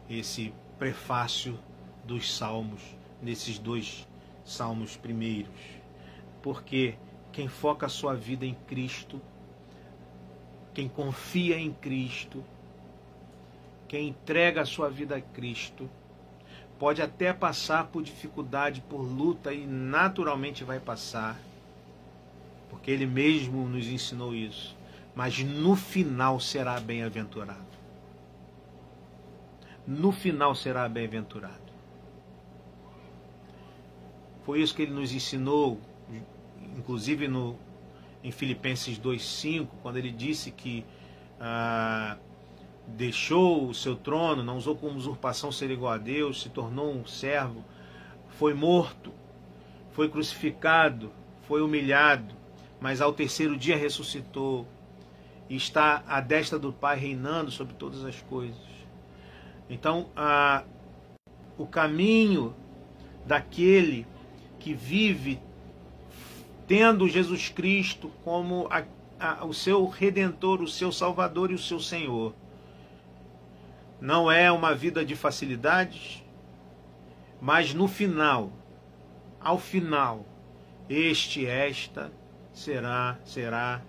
esse 0.09 0.53
prefácio 0.77 1.57
dos 2.03 2.35
salmos, 2.35 2.81
nesses 3.21 3.59
dois 3.59 4.07
salmos 4.43 4.97
primeiros. 4.97 5.59
Porque 6.41 6.95
quem 7.31 7.47
foca 7.47 7.85
a 7.85 7.89
sua 7.89 8.15
vida 8.15 8.45
em 8.45 8.55
Cristo, 8.67 9.21
quem 10.79 10.87
confia 10.87 11.59
em 11.59 11.73
Cristo, 11.73 12.41
quem 13.85 14.07
entrega 14.07 14.61
a 14.61 14.65
sua 14.65 14.89
vida 14.89 15.17
a 15.17 15.21
Cristo, 15.21 15.89
pode 16.79 17.01
até 17.01 17.33
passar 17.33 17.87
por 17.87 18.01
dificuldade, 18.01 18.79
por 18.87 19.01
luta 19.01 19.53
e 19.53 19.67
naturalmente 19.67 20.63
vai 20.63 20.79
passar, 20.79 21.37
porque 22.69 22.89
Ele 22.91 23.05
mesmo 23.05 23.67
nos 23.67 23.87
ensinou 23.87 24.33
isso, 24.33 24.73
mas 25.13 25.39
no 25.39 25.75
final 25.75 26.39
será 26.39 26.79
bem-aventurado. 26.79 27.59
No 29.85 30.13
final 30.13 30.55
será 30.55 30.87
bem-aventurado. 30.87 31.73
Foi 34.45 34.61
isso 34.61 34.73
que 34.73 34.83
ele 34.83 34.93
nos 34.93 35.11
ensinou, 35.11 35.77
inclusive 36.77 37.27
no, 37.27 37.59
em 38.23 38.31
Filipenses 38.31 38.99
2,5, 38.99 39.67
quando 39.81 39.97
ele 39.97 40.11
disse 40.11 40.51
que 40.51 40.85
ah, 41.39 42.17
deixou 42.87 43.67
o 43.67 43.73
seu 43.73 43.95
trono, 43.95 44.43
não 44.43 44.57
usou 44.57 44.75
como 44.75 44.97
usurpação 44.97 45.51
ser 45.51 45.71
igual 45.71 45.93
a 45.93 45.97
Deus, 45.97 46.41
se 46.41 46.49
tornou 46.49 46.93
um 46.93 47.05
servo, 47.05 47.63
foi 48.29 48.53
morto, 48.53 49.13
foi 49.91 50.09
crucificado, 50.09 51.11
foi 51.43 51.61
humilhado, 51.61 52.35
mas 52.79 53.01
ao 53.01 53.13
terceiro 53.13 53.57
dia 53.57 53.77
ressuscitou 53.77 54.67
e 55.49 55.55
está 55.55 56.03
à 56.07 56.21
destra 56.21 56.59
do 56.59 56.71
Pai 56.71 56.97
reinando 56.97 57.51
sobre 57.51 57.73
todas 57.73 58.03
as 58.03 58.21
coisas. 58.21 58.69
Então, 59.69 60.09
ah, 60.15 60.63
o 61.57 61.65
caminho 61.65 62.55
daquele 63.25 64.07
que 64.59 64.73
vive 64.73 65.39
tendo 66.69 67.09
Jesus 67.09 67.49
Cristo 67.49 68.11
como 68.23 68.67
a, 68.69 68.83
a, 69.19 69.43
o 69.43 69.55
seu 69.55 69.87
redentor, 69.87 70.61
o 70.61 70.67
seu 70.67 70.91
salvador 70.91 71.49
e 71.49 71.55
o 71.55 71.59
seu 71.59 71.79
Senhor. 71.79 72.31
Não 73.99 74.31
é 74.31 74.51
uma 74.51 74.75
vida 74.75 75.03
de 75.03 75.15
facilidades, 75.15 76.23
mas 77.41 77.73
no 77.73 77.87
final, 77.87 78.51
ao 79.41 79.57
final, 79.57 80.23
este 80.87 81.43
esta 81.43 82.11
será 82.53 83.17
será 83.25 83.81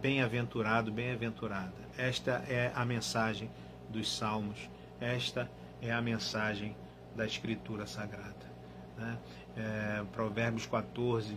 bem-aventurado, 0.00 0.90
bem-aventurada. 0.90 1.82
Esta 1.98 2.42
é 2.48 2.72
a 2.74 2.82
mensagem 2.86 3.50
dos 3.90 4.10
salmos. 4.10 4.70
Esta 4.98 5.50
é 5.82 5.92
a 5.92 6.00
mensagem 6.00 6.74
da 7.14 7.26
Escritura 7.26 7.86
Sagrada. 7.86 8.50
Né? 8.96 9.18
é, 9.56 10.02
Provérbios 10.12 10.66
14, 10.66 11.36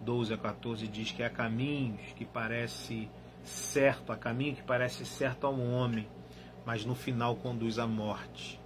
12 0.00 0.34
a 0.34 0.36
14 0.38 0.88
diz 0.88 1.12
que 1.12 1.22
há 1.22 1.30
caminhos 1.30 2.00
que 2.16 2.24
parece 2.24 3.08
certo, 3.44 4.12
há 4.12 4.16
caminho 4.16 4.56
que 4.56 4.62
parece 4.62 5.04
certo 5.04 5.46
a 5.46 5.50
um 5.50 5.74
homem, 5.74 6.06
mas 6.64 6.84
no 6.84 6.94
final 6.94 7.36
conduz 7.36 7.78
à 7.78 7.86
morte. 7.86 8.60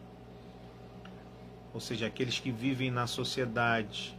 Ou 1.72 1.80
seja, 1.80 2.07
aqueles 2.07 2.39
que 2.39 2.51
vivem 2.51 2.91
na 2.91 3.07
sociedade 3.07 4.16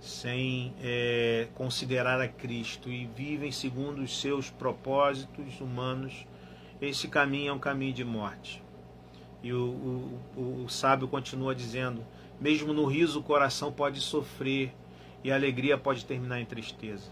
sem 0.00 0.74
é, 0.82 1.48
considerar 1.54 2.20
a 2.20 2.26
Cristo 2.26 2.90
e 2.90 3.06
vivem 3.06 3.52
segundo 3.52 4.02
os 4.02 4.20
seus 4.20 4.50
propósitos 4.50 5.60
humanos, 5.60 6.26
esse 6.80 7.06
caminho 7.06 7.50
é 7.50 7.52
um 7.52 7.58
caminho 7.58 7.92
de 7.92 8.04
morte. 8.04 8.62
E 9.42 9.52
o, 9.52 10.18
o, 10.36 10.64
o 10.64 10.68
sábio 10.68 11.06
continua 11.06 11.54
dizendo: 11.54 12.04
mesmo 12.40 12.72
no 12.72 12.84
riso, 12.86 13.20
o 13.20 13.22
coração 13.22 13.72
pode 13.72 14.00
sofrer 14.00 14.74
e 15.24 15.30
a 15.30 15.34
alegria 15.34 15.78
pode 15.78 16.04
terminar 16.04 16.40
em 16.40 16.44
tristeza. 16.44 17.10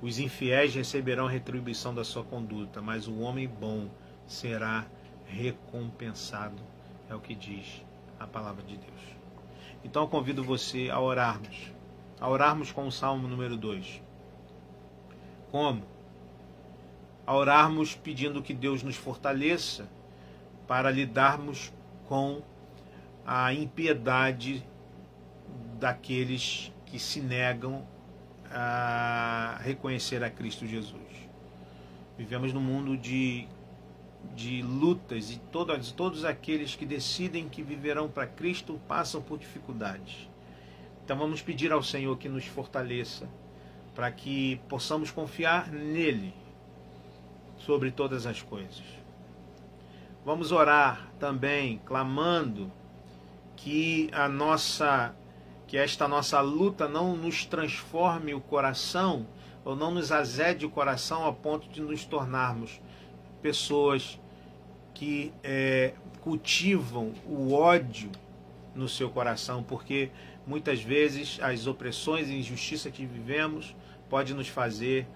Os 0.00 0.18
infiéis 0.18 0.74
receberão 0.74 1.26
retribuição 1.26 1.94
da 1.94 2.04
sua 2.04 2.24
conduta, 2.24 2.82
mas 2.82 3.06
o 3.06 3.20
homem 3.20 3.48
bom 3.48 3.88
será 4.26 4.86
recompensado. 5.26 6.60
É 7.08 7.14
o 7.14 7.20
que 7.20 7.34
diz 7.34 7.84
a 8.18 8.26
palavra 8.26 8.62
de 8.64 8.76
Deus. 8.76 9.00
Então 9.84 10.02
eu 10.02 10.08
convido 10.08 10.42
você 10.42 10.90
a 10.90 11.00
orarmos, 11.00 11.72
a 12.20 12.28
orarmos 12.28 12.70
com 12.72 12.86
o 12.86 12.92
Salmo 12.92 13.26
número 13.28 13.56
2. 13.56 14.02
Como? 15.50 15.82
A 17.26 17.34
orarmos 17.34 17.94
pedindo 17.94 18.42
que 18.42 18.54
Deus 18.54 18.82
nos 18.82 18.96
fortaleça 18.96 19.88
para 20.66 20.90
lidarmos 20.90 21.72
com 22.06 22.42
a 23.24 23.52
impiedade 23.52 24.64
daqueles 25.82 26.72
que 26.86 26.96
se 26.96 27.20
negam 27.20 27.84
a 28.48 29.58
reconhecer 29.62 30.22
a 30.22 30.30
Cristo 30.30 30.64
Jesus. 30.64 31.02
Vivemos 32.16 32.52
num 32.52 32.60
mundo 32.60 32.96
de, 32.96 33.48
de 34.36 34.62
lutas 34.62 35.32
e 35.32 35.40
todos, 35.50 35.90
todos 35.90 36.24
aqueles 36.24 36.76
que 36.76 36.86
decidem 36.86 37.48
que 37.48 37.64
viverão 37.64 38.08
para 38.08 38.28
Cristo 38.28 38.80
passam 38.86 39.20
por 39.20 39.40
dificuldades. 39.40 40.30
Então 41.04 41.18
vamos 41.18 41.42
pedir 41.42 41.72
ao 41.72 41.82
Senhor 41.82 42.16
que 42.16 42.28
nos 42.28 42.46
fortaleça 42.46 43.28
para 43.92 44.08
que 44.12 44.60
possamos 44.68 45.10
confiar 45.10 45.68
nele 45.72 46.32
sobre 47.58 47.90
todas 47.90 48.24
as 48.24 48.40
coisas. 48.40 48.84
Vamos 50.24 50.52
orar 50.52 51.10
também 51.18 51.80
clamando 51.84 52.70
que 53.56 54.08
a 54.12 54.28
nossa 54.28 55.12
que 55.72 55.78
esta 55.78 56.06
nossa 56.06 56.38
luta 56.42 56.86
não 56.86 57.16
nos 57.16 57.46
transforme 57.46 58.34
o 58.34 58.42
coração 58.42 59.26
ou 59.64 59.74
não 59.74 59.90
nos 59.90 60.12
azede 60.12 60.66
o 60.66 60.70
coração 60.70 61.26
a 61.26 61.32
ponto 61.32 61.66
de 61.70 61.80
nos 61.80 62.04
tornarmos 62.04 62.78
pessoas 63.40 64.20
que 64.92 65.32
é, 65.42 65.94
cultivam 66.20 67.14
o 67.26 67.54
ódio 67.54 68.10
no 68.74 68.86
seu 68.86 69.08
coração, 69.08 69.62
porque 69.62 70.10
muitas 70.46 70.82
vezes 70.82 71.38
as 71.40 71.66
opressões 71.66 72.28
e 72.28 72.34
injustiça 72.34 72.90
que 72.90 73.06
vivemos 73.06 73.74
pode 74.10 74.34
nos 74.34 74.48
fazer 74.48 75.06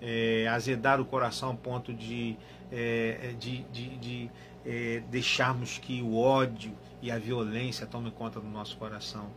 é, 0.00 0.48
azedar 0.48 0.98
o 0.98 1.04
coração 1.04 1.50
a 1.50 1.54
ponto 1.54 1.92
de, 1.92 2.38
é, 2.72 3.34
de, 3.38 3.64
de, 3.64 3.96
de 3.98 4.30
é, 4.64 5.02
deixarmos 5.10 5.76
que 5.76 6.00
o 6.00 6.16
ódio 6.16 6.72
e 7.02 7.10
a 7.10 7.18
violência 7.18 7.86
tomem 7.86 8.10
conta 8.10 8.40
do 8.40 8.48
nosso 8.48 8.78
coração. 8.78 9.30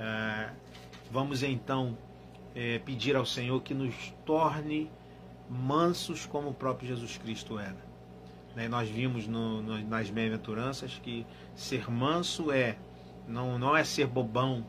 É, 0.00 0.48
vamos 1.10 1.42
então 1.42 1.96
é, 2.54 2.78
pedir 2.78 3.14
ao 3.14 3.26
Senhor 3.26 3.60
que 3.62 3.74
nos 3.74 3.94
torne 4.24 4.90
mansos 5.48 6.24
como 6.24 6.48
o 6.48 6.54
próprio 6.54 6.88
Jesus 6.88 7.18
Cristo 7.18 7.58
era. 7.58 7.76
Né? 8.56 8.66
Nós 8.66 8.88
vimos 8.88 9.26
no, 9.26 9.62
no, 9.62 9.78
nas 9.86 10.08
bem-aventuranças 10.08 10.98
que 11.02 11.26
ser 11.54 11.90
manso 11.90 12.50
é 12.50 12.76
não, 13.28 13.58
não 13.58 13.76
é 13.76 13.84
ser 13.84 14.06
bobão, 14.06 14.64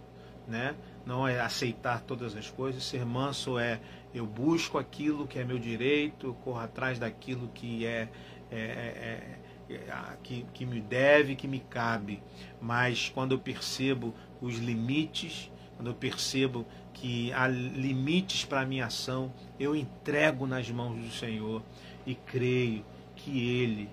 né? 0.45 0.75
não 1.05 1.25
é 1.25 1.39
aceitar 1.39 2.01
todas 2.01 2.35
as 2.35 2.49
coisas. 2.49 2.83
Ser 2.83 3.05
manso 3.05 3.57
é 3.57 3.79
eu 4.13 4.25
busco 4.25 4.77
aquilo 4.77 5.25
que 5.25 5.39
é 5.39 5.45
meu 5.45 5.57
direito, 5.57 6.27
eu 6.27 6.33
corro 6.33 6.59
atrás 6.59 6.99
daquilo 6.99 7.47
que 7.53 7.85
é, 7.85 8.09
é, 8.51 8.57
é, 8.57 9.73
é 9.73 10.17
que, 10.21 10.45
que 10.53 10.65
me 10.65 10.81
deve, 10.81 11.35
que 11.35 11.47
me 11.47 11.61
cabe. 11.61 12.21
Mas 12.59 13.07
quando 13.07 13.31
eu 13.31 13.39
percebo 13.39 14.13
os 14.41 14.55
limites, 14.57 15.51
quando 15.75 15.87
eu 15.87 15.93
percebo 15.93 16.65
que 16.93 17.31
há 17.33 17.47
limites 17.47 18.43
para 18.43 18.61
a 18.61 18.65
minha 18.65 18.87
ação, 18.87 19.31
eu 19.59 19.75
entrego 19.75 20.45
nas 20.45 20.69
mãos 20.69 20.99
do 20.99 21.11
Senhor 21.11 21.61
e 22.05 22.15
creio 22.15 22.83
que 23.15 23.49
Ele 23.49 23.89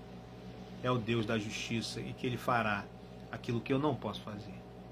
é 0.82 0.90
o 0.90 0.98
Deus 0.98 1.26
da 1.26 1.38
justiça 1.38 2.00
e 2.00 2.12
que 2.12 2.26
Ele 2.26 2.36
fará 2.36 2.84
aquilo 3.30 3.60
que 3.60 3.72
eu 3.72 3.78
não 3.78 3.94
posso 3.94 4.20
fazer. 4.22 4.57